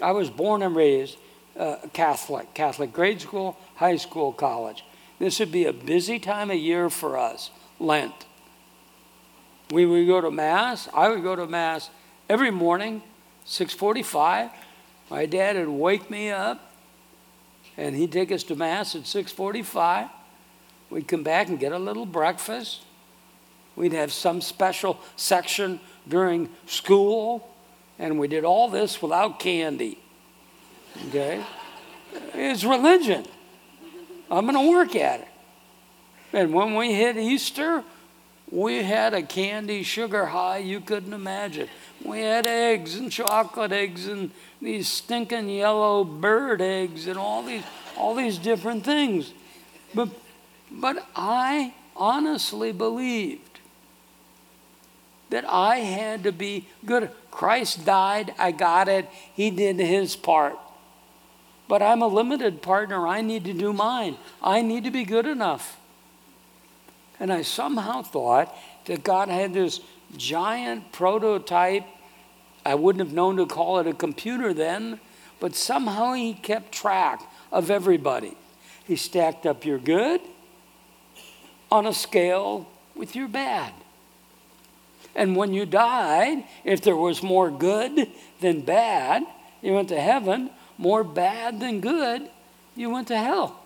I 0.00 0.12
was 0.12 0.30
born 0.30 0.62
and 0.62 0.76
raised 0.76 1.16
uh, 1.58 1.76
Catholic, 1.92 2.54
Catholic 2.54 2.92
grade 2.92 3.20
school, 3.20 3.58
high 3.76 3.96
school, 3.96 4.32
college. 4.32 4.84
This 5.18 5.40
would 5.40 5.50
be 5.50 5.64
a 5.64 5.72
busy 5.72 6.18
time 6.18 6.50
of 6.50 6.56
year 6.56 6.88
for 6.88 7.18
us, 7.18 7.50
Lent. 7.80 8.26
We 9.70 9.84
would 9.84 10.06
go 10.06 10.20
to 10.20 10.30
Mass. 10.30 10.88
I 10.94 11.08
would 11.08 11.22
go 11.22 11.34
to 11.34 11.46
Mass 11.46 11.90
every 12.28 12.50
morning, 12.50 13.02
645. 13.44 14.50
My 15.10 15.26
dad 15.26 15.56
would 15.56 15.68
wake 15.68 16.10
me 16.10 16.30
up, 16.30 16.67
and 17.78 17.94
he'd 17.94 18.10
take 18.10 18.32
us 18.32 18.42
to 18.42 18.56
Mass 18.56 18.96
at 18.96 19.06
645. 19.06 20.08
We'd 20.90 21.06
come 21.06 21.22
back 21.22 21.48
and 21.48 21.58
get 21.60 21.72
a 21.72 21.78
little 21.78 22.04
breakfast. 22.04 22.82
We'd 23.76 23.92
have 23.92 24.12
some 24.12 24.40
special 24.40 24.98
section 25.16 25.78
during 26.08 26.48
school, 26.66 27.48
and 27.98 28.18
we 28.18 28.26
did 28.26 28.44
all 28.44 28.68
this 28.68 29.00
without 29.00 29.38
candy. 29.38 30.00
Okay? 31.08 31.44
It's 32.34 32.64
religion. 32.64 33.24
I'm 34.28 34.46
going 34.46 34.66
to 34.66 34.70
work 34.70 34.96
at 34.96 35.20
it. 35.20 35.28
And 36.32 36.52
when 36.52 36.74
we 36.74 36.92
hit 36.92 37.16
Easter, 37.16 37.84
we 38.50 38.82
had 38.82 39.14
a 39.14 39.22
candy 39.22 39.84
sugar 39.84 40.26
high 40.26 40.58
you 40.58 40.80
couldn't 40.80 41.12
imagine. 41.12 41.68
We 42.04 42.20
had 42.20 42.46
eggs 42.46 42.94
and 42.94 43.10
chocolate 43.10 43.72
eggs 43.72 44.06
and 44.06 44.30
these 44.62 44.88
stinking 44.88 45.48
yellow 45.48 46.04
bird 46.04 46.60
eggs 46.60 47.06
and 47.06 47.18
all 47.18 47.42
these 47.42 47.64
all 47.96 48.14
these 48.14 48.38
different 48.38 48.84
things. 48.84 49.32
But 49.94 50.10
but 50.70 51.06
I 51.16 51.74
honestly 51.96 52.72
believed 52.72 53.48
that 55.30 55.44
I 55.46 55.78
had 55.78 56.22
to 56.24 56.32
be 56.32 56.66
good. 56.84 57.10
Christ 57.30 57.84
died, 57.84 58.34
I 58.38 58.52
got 58.52 58.88
it. 58.88 59.08
He 59.34 59.50
did 59.50 59.78
his 59.78 60.16
part. 60.16 60.56
But 61.68 61.82
I'm 61.82 62.00
a 62.00 62.06
limited 62.06 62.62
partner. 62.62 63.06
I 63.06 63.20
need 63.20 63.44
to 63.44 63.52
do 63.52 63.72
mine. 63.72 64.16
I 64.42 64.62
need 64.62 64.84
to 64.84 64.90
be 64.90 65.04
good 65.04 65.26
enough. 65.26 65.78
And 67.20 67.32
I 67.32 67.42
somehow 67.42 68.02
thought 68.02 68.56
that 68.86 69.04
God 69.04 69.28
had 69.28 69.52
this 69.52 69.80
giant 70.16 70.92
prototype. 70.92 71.84
I 72.64 72.74
wouldn't 72.74 73.04
have 73.04 73.14
known 73.14 73.36
to 73.36 73.46
call 73.46 73.78
it 73.78 73.86
a 73.86 73.92
computer 73.92 74.52
then, 74.52 75.00
but 75.40 75.54
somehow 75.54 76.12
He 76.12 76.34
kept 76.34 76.72
track 76.72 77.22
of 77.52 77.70
everybody. 77.70 78.36
He 78.84 78.96
stacked 78.96 79.46
up 79.46 79.64
your 79.64 79.78
good 79.78 80.20
on 81.70 81.86
a 81.86 81.92
scale 81.92 82.68
with 82.94 83.14
your 83.14 83.28
bad. 83.28 83.72
And 85.14 85.36
when 85.36 85.52
you 85.52 85.66
died, 85.66 86.44
if 86.64 86.80
there 86.82 86.96
was 86.96 87.22
more 87.22 87.50
good 87.50 88.08
than 88.40 88.60
bad, 88.60 89.24
you 89.62 89.72
went 89.72 89.88
to 89.88 90.00
heaven 90.00 90.50
more 90.78 91.02
bad 91.02 91.60
than 91.60 91.80
good, 91.80 92.30
you 92.76 92.88
went 92.88 93.08
to 93.08 93.18
hell. 93.18 93.60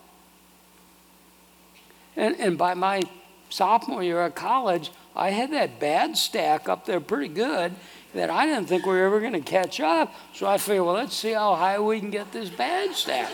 And, 2.17 2.35
and 2.41 2.59
by 2.59 2.75
my 2.75 3.03
sophomore 3.51 4.03
year 4.03 4.23
at 4.23 4.35
college, 4.35 4.91
I 5.15 5.31
had 5.31 5.53
that 5.53 5.79
bad 5.79 6.17
stack 6.17 6.69
up 6.69 6.87
there 6.87 7.01
pretty 7.01 7.29
good 7.29 7.73
that 8.15 8.31
I 8.31 8.47
didn't 8.47 8.67
think 8.67 8.87
we 8.87 8.93
were 8.93 9.05
ever 9.05 9.21
going 9.21 9.33
to 9.33 9.41
catch 9.41 9.81
up. 9.81 10.15
So 10.35 10.47
I 10.47 10.59
figured, 10.59 10.85
well, 10.85 10.95
let's 10.95 11.17
see 11.17 11.33
how 11.33 11.55
high 11.55 11.79
we 11.79 12.01
can 12.01 12.11
get 12.11 12.33
this 12.33 12.51
bad 12.51 12.95
stack. 12.95 13.31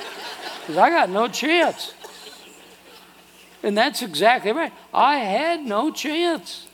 Because 0.60 0.76
I 0.76 0.90
got 0.90 1.10
no 1.10 1.28
chance. 1.28 1.94
And 3.62 3.76
that's 3.76 4.02
exactly 4.02 4.52
right. 4.52 4.72
I 4.94 5.18
had 5.18 5.64
no 5.64 5.90
chance. 5.90 6.66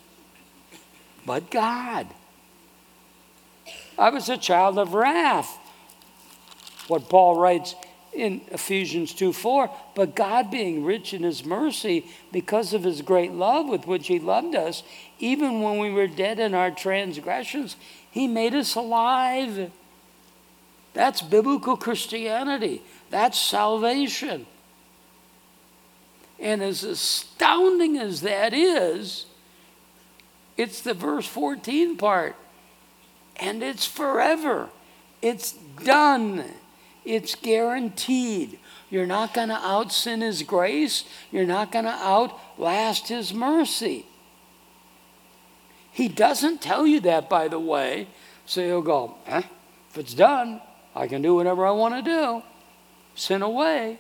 But 1.24 1.50
God. 1.50 2.07
I 3.98 4.11
was 4.11 4.28
a 4.28 4.36
child 4.36 4.78
of 4.78 4.92
wrath 4.92 5.59
what 6.88 7.09
Paul 7.09 7.38
writes 7.38 7.74
in 8.14 8.40
Ephesians 8.50 9.12
2 9.12 9.32
4. 9.32 9.70
But 9.94 10.14
God, 10.14 10.50
being 10.50 10.84
rich 10.84 11.12
in 11.12 11.22
his 11.22 11.44
mercy, 11.44 12.06
because 12.32 12.72
of 12.72 12.84
his 12.84 13.02
great 13.02 13.32
love 13.32 13.68
with 13.68 13.86
which 13.86 14.06
he 14.06 14.18
loved 14.18 14.54
us, 14.54 14.82
even 15.18 15.62
when 15.62 15.78
we 15.78 15.90
were 15.90 16.06
dead 16.06 16.38
in 16.38 16.54
our 16.54 16.70
transgressions, 16.70 17.76
he 18.10 18.26
made 18.26 18.54
us 18.54 18.74
alive. 18.74 19.70
That's 20.92 21.20
biblical 21.20 21.76
Christianity. 21.76 22.82
That's 23.10 23.38
salvation. 23.38 24.46
And 26.38 26.62
as 26.62 26.84
astounding 26.84 27.96
as 27.98 28.20
that 28.20 28.54
is, 28.54 29.26
it's 30.56 30.80
the 30.80 30.94
verse 30.94 31.26
14 31.26 31.96
part. 31.96 32.36
And 33.36 33.62
it's 33.62 33.86
forever. 33.86 34.68
It's 35.20 35.52
done. 35.52 36.44
It's 37.05 37.34
guaranteed. 37.34 38.59
You're 38.90 39.07
not 39.07 39.34
going 39.34 39.48
to 39.48 39.55
out 39.57 39.92
sin 39.92 40.20
His 40.20 40.42
grace. 40.42 41.05
You're 41.30 41.46
not 41.46 41.72
going 41.72 41.84
to 41.84 41.90
outlast 41.90 43.09
His 43.09 43.34
mercy. 43.34 44.07
He 45.92 46.09
doesn't 46.09 46.61
tell 46.61 46.86
you 46.86 47.00
that, 47.00 47.28
by 47.28 47.48
the 47.48 47.61
way. 47.61 48.09
So 48.46 48.61
you'll 48.61 48.82
go, 48.82 49.14
eh? 49.26 49.42
if 49.90 49.98
it's 49.98 50.14
done, 50.14 50.61
I 50.94 51.07
can 51.07 51.22
do 51.22 51.34
whatever 51.34 51.66
I 51.66 51.70
want 51.70 51.94
to 51.94 52.02
do. 52.02 52.42
Sin 53.14 53.42
away. 53.42 53.98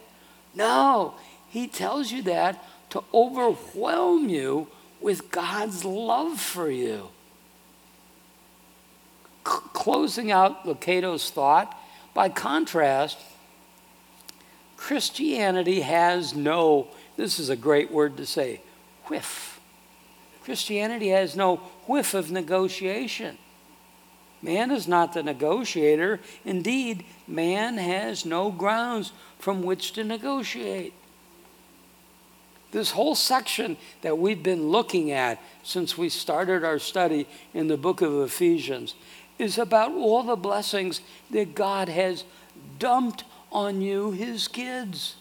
No, 0.54 1.14
He 1.48 1.66
tells 1.66 2.10
you 2.10 2.22
that 2.22 2.62
to 2.90 3.02
overwhelm 3.12 4.28
you 4.28 4.68
with 5.00 5.30
God's 5.30 5.84
love 5.84 6.40
for 6.40 6.70
you. 6.70 7.08
C- 9.46 9.58
closing 9.72 10.30
out 10.30 10.66
Lucado's 10.66 11.30
thought, 11.30 11.78
by 12.14 12.28
contrast, 12.28 13.18
Christianity 14.76 15.80
has 15.80 16.34
no, 16.34 16.88
this 17.16 17.38
is 17.38 17.50
a 17.50 17.56
great 17.56 17.90
word 17.90 18.16
to 18.16 18.26
say, 18.26 18.60
whiff. 19.06 19.60
Christianity 20.44 21.08
has 21.08 21.34
no 21.36 21.56
whiff 21.86 22.14
of 22.14 22.30
negotiation. 22.30 23.38
Man 24.42 24.70
is 24.70 24.86
not 24.86 25.14
the 25.14 25.22
negotiator. 25.22 26.20
Indeed, 26.44 27.04
man 27.26 27.78
has 27.78 28.26
no 28.26 28.50
grounds 28.50 29.12
from 29.38 29.62
which 29.62 29.92
to 29.92 30.04
negotiate. 30.04 30.92
This 32.70 32.90
whole 32.90 33.14
section 33.14 33.78
that 34.02 34.18
we've 34.18 34.42
been 34.42 34.68
looking 34.68 35.12
at 35.12 35.40
since 35.62 35.96
we 35.96 36.10
started 36.10 36.62
our 36.62 36.78
study 36.78 37.26
in 37.54 37.68
the 37.68 37.78
book 37.78 38.02
of 38.02 38.20
Ephesians 38.20 38.94
is 39.38 39.58
about 39.58 39.92
all 39.92 40.22
the 40.22 40.36
blessings 40.36 41.00
that 41.30 41.54
God 41.54 41.88
has 41.88 42.24
dumped 42.78 43.24
on 43.50 43.80
you, 43.80 44.12
his 44.12 44.48
kids. 44.48 45.16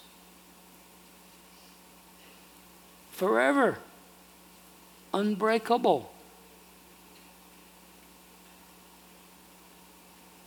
Forever. 3.12 3.80
Unbreakable. 5.14 6.12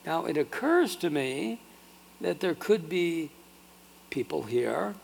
Now, 0.04 0.24
it 0.26 0.36
occurs 0.36 0.94
to 0.96 1.10
me 1.10 1.60
that 2.20 2.40
there 2.40 2.54
could 2.54 2.88
be 2.88 3.30
people 4.10 4.44
here 4.44 4.94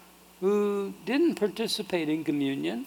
who 0.40 0.94
didn't 1.04 1.34
participate 1.34 2.08
in 2.08 2.24
communion, 2.24 2.86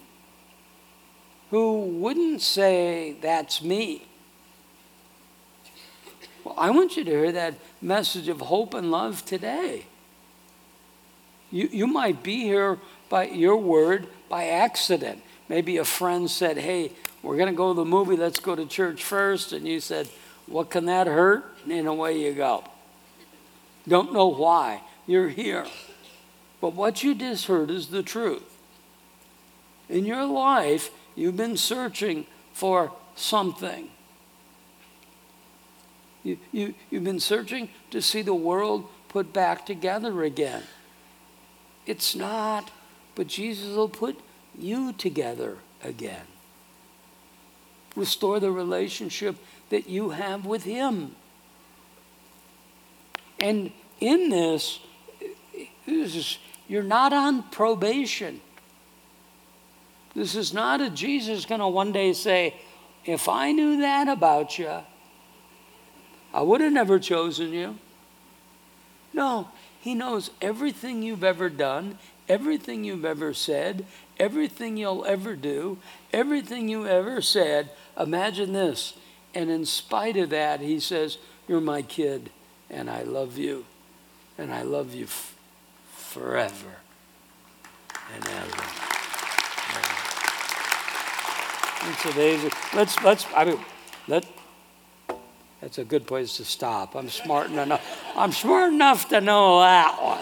who 1.52 1.82
wouldn't 1.82 2.42
say, 2.42 3.16
That's 3.22 3.62
me. 3.62 4.08
I 6.58 6.70
want 6.70 6.98
you 6.98 7.04
to 7.04 7.12
hear 7.12 7.32
that 7.32 7.56
message 7.82 8.28
of 8.28 8.42
hope 8.42 8.74
and 8.74 8.92
love 8.92 9.26
today. 9.26 9.86
You, 11.52 11.70
you 11.72 11.88
might 11.88 12.24
be 12.24 12.44
here 12.44 12.80
by 13.10 13.28
your 13.28 13.58
word 13.58 14.08
by 14.30 14.48
accident. 14.48 15.22
Maybe 15.48 15.78
a 15.78 15.86
friend 15.86 16.30
said, 16.30 16.58
Hey, 16.58 16.92
we're 17.22 17.38
going 17.38 17.50
to 17.50 17.56
go 17.56 17.74
to 17.74 17.78
the 17.78 17.86
movie, 17.86 18.16
let's 18.16 18.40
go 18.40 18.56
to 18.56 18.66
church 18.66 19.04
first. 19.04 19.54
And 19.54 19.68
you 19.68 19.80
said, 19.80 20.10
What 20.48 20.70
can 20.70 20.86
that 20.86 21.08
hurt? 21.08 21.46
And 21.70 21.88
away 21.88 22.22
you 22.22 22.34
go. 22.34 22.64
Don't 23.88 24.14
know 24.14 24.28
why. 24.28 24.82
You're 25.08 25.30
here. 25.30 25.66
But 26.62 26.74
what 26.74 27.04
you 27.04 27.14
just 27.14 27.46
heard 27.46 27.70
is 27.70 27.88
the 27.88 28.04
truth. 28.04 28.44
in 29.88 30.06
your 30.06 30.26
life, 30.26 30.90
you've 31.16 31.38
been 31.38 31.58
searching 31.58 32.26
for 32.54 32.92
something. 33.16 33.90
You, 36.26 36.40
you, 36.52 36.74
you've 36.90 37.04
been 37.04 37.20
searching 37.20 37.70
to 37.92 38.02
see 38.02 38.24
the 38.24 38.34
world 38.34 38.90
put 39.10 39.32
back 39.32 39.64
together 39.64 40.24
again. 40.24 40.64
It's 41.86 42.16
not, 42.16 42.72
but 43.14 43.28
Jesus 43.28 43.76
will 43.76 43.88
put 43.88 44.20
you 44.58 44.92
together 44.94 45.60
again. 45.84 46.26
Restore 47.96 48.40
the 48.40 48.52
relationship 48.52 49.36
that 49.70 49.88
you 49.88 50.10
have 50.10 50.48
with 50.48 50.64
Him. 50.64 51.16
And 53.40 53.72
in 54.00 54.30
this, 54.30 54.80
you're 56.68 56.82
not 56.82 57.14
on 57.14 57.44
probation. 57.44 58.42
This 60.16 60.34
is 60.34 60.56
not 60.56 60.82
a 60.82 60.90
Jesus 60.90 61.46
going 61.46 61.62
to 61.62 61.68
one 61.68 61.92
day 61.92 62.14
say, 62.14 62.56
if 63.06 63.30
I 63.30 63.52
knew 63.52 63.82
that 63.82 64.08
about 64.08 64.58
you, 64.58 64.80
I 66.36 66.42
would 66.42 66.60
have 66.60 66.74
never 66.74 67.00
chosen 67.00 67.54
you. 67.54 67.78
No, 69.14 69.48
he 69.80 69.96
knows 69.96 70.32
everything 70.42 71.02
you've 71.02 71.24
ever 71.24 71.50
done, 71.50 71.98
everything 72.28 72.84
you've 72.84 73.06
ever 73.06 73.34
said, 73.34 73.86
everything 74.20 74.76
you'll 74.76 75.06
ever 75.06 75.38
do, 75.38 75.78
everything 76.12 76.68
you 76.68 76.86
ever 76.86 77.22
said. 77.22 77.70
Imagine 77.98 78.52
this. 78.52 78.96
And 79.34 79.50
in 79.50 79.66
spite 79.66 80.18
of 80.18 80.30
that, 80.32 80.60
he 80.60 80.82
says, 80.82 81.20
You're 81.48 81.62
my 81.62 81.82
kid, 81.82 82.30
and 82.70 82.90
I 82.90 83.04
love 83.04 83.38
you, 83.38 83.64
and 84.38 84.54
I 84.54 84.64
love 84.64 84.94
you 84.94 85.06
f- 85.06 85.38
forever 85.94 86.76
and 88.14 88.28
ever. 88.28 88.64
It's 91.88 92.06
amazing. 92.14 92.52
Let's, 92.74 93.02
let's, 93.04 93.26
I 93.34 93.46
mean, 93.46 93.60
let, 94.10 94.26
that's 95.62 95.78
a 95.78 95.86
good 95.86 96.06
place 96.06 96.38
to 96.38 96.46
stop. 96.46 96.96
I'm 96.96 97.10
smart 97.10 97.50
enough. 97.50 97.82
I'm 98.16 98.32
smart 98.32 98.74
enough 98.74 99.10
to 99.10 99.22
know 99.22 99.62
that 99.62 100.02
one. 100.02 100.22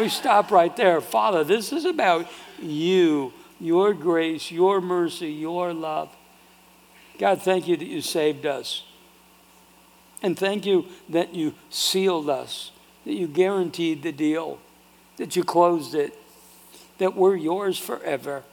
We 0.00 0.08
stop 0.08 0.50
right 0.50 0.74
there. 0.76 1.00
Father, 1.00 1.44
this 1.44 1.72
is 1.72 1.84
about 1.84 2.26
you, 2.60 3.32
your 3.60 3.92
grace, 3.92 4.50
your 4.50 4.80
mercy, 4.80 5.30
your 5.30 5.74
love. 5.74 6.08
God, 7.18 7.42
thank 7.42 7.68
you 7.68 7.76
that 7.76 7.86
you 7.86 8.00
saved 8.00 8.46
us. 8.46 8.84
And 10.22 10.38
thank 10.38 10.64
you 10.64 10.86
that 11.08 11.34
you 11.34 11.54
sealed 11.68 12.30
us, 12.30 12.70
that 13.04 13.14
you 13.14 13.26
guaranteed 13.26 14.02
the 14.02 14.12
deal, 14.12 14.58
that 15.16 15.34
you 15.36 15.42
closed 15.42 15.94
it, 15.94 16.16
that 16.98 17.16
we're 17.16 17.36
yours 17.36 17.76
forever. 17.78 18.44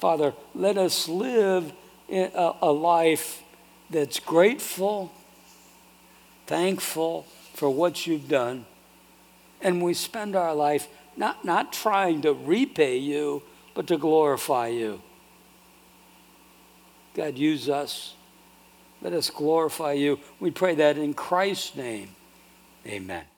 Father, 0.00 0.34
let 0.54 0.76
us 0.76 1.08
live 1.08 1.72
a, 2.10 2.54
a 2.60 2.72
life 2.72 3.41
that's 3.92 4.18
grateful, 4.18 5.12
thankful 6.46 7.26
for 7.54 7.70
what 7.70 8.06
you've 8.06 8.28
done. 8.28 8.66
And 9.60 9.82
we 9.82 9.94
spend 9.94 10.34
our 10.34 10.54
life 10.54 10.88
not, 11.16 11.44
not 11.44 11.72
trying 11.72 12.22
to 12.22 12.32
repay 12.32 12.96
you, 12.96 13.42
but 13.74 13.86
to 13.88 13.96
glorify 13.96 14.68
you. 14.68 15.00
God, 17.14 17.36
use 17.36 17.68
us. 17.68 18.14
Let 19.02 19.12
us 19.12 19.30
glorify 19.30 19.92
you. 19.92 20.18
We 20.40 20.50
pray 20.50 20.74
that 20.76 20.96
in 20.96 21.14
Christ's 21.14 21.76
name. 21.76 22.10
Amen. 22.86 23.31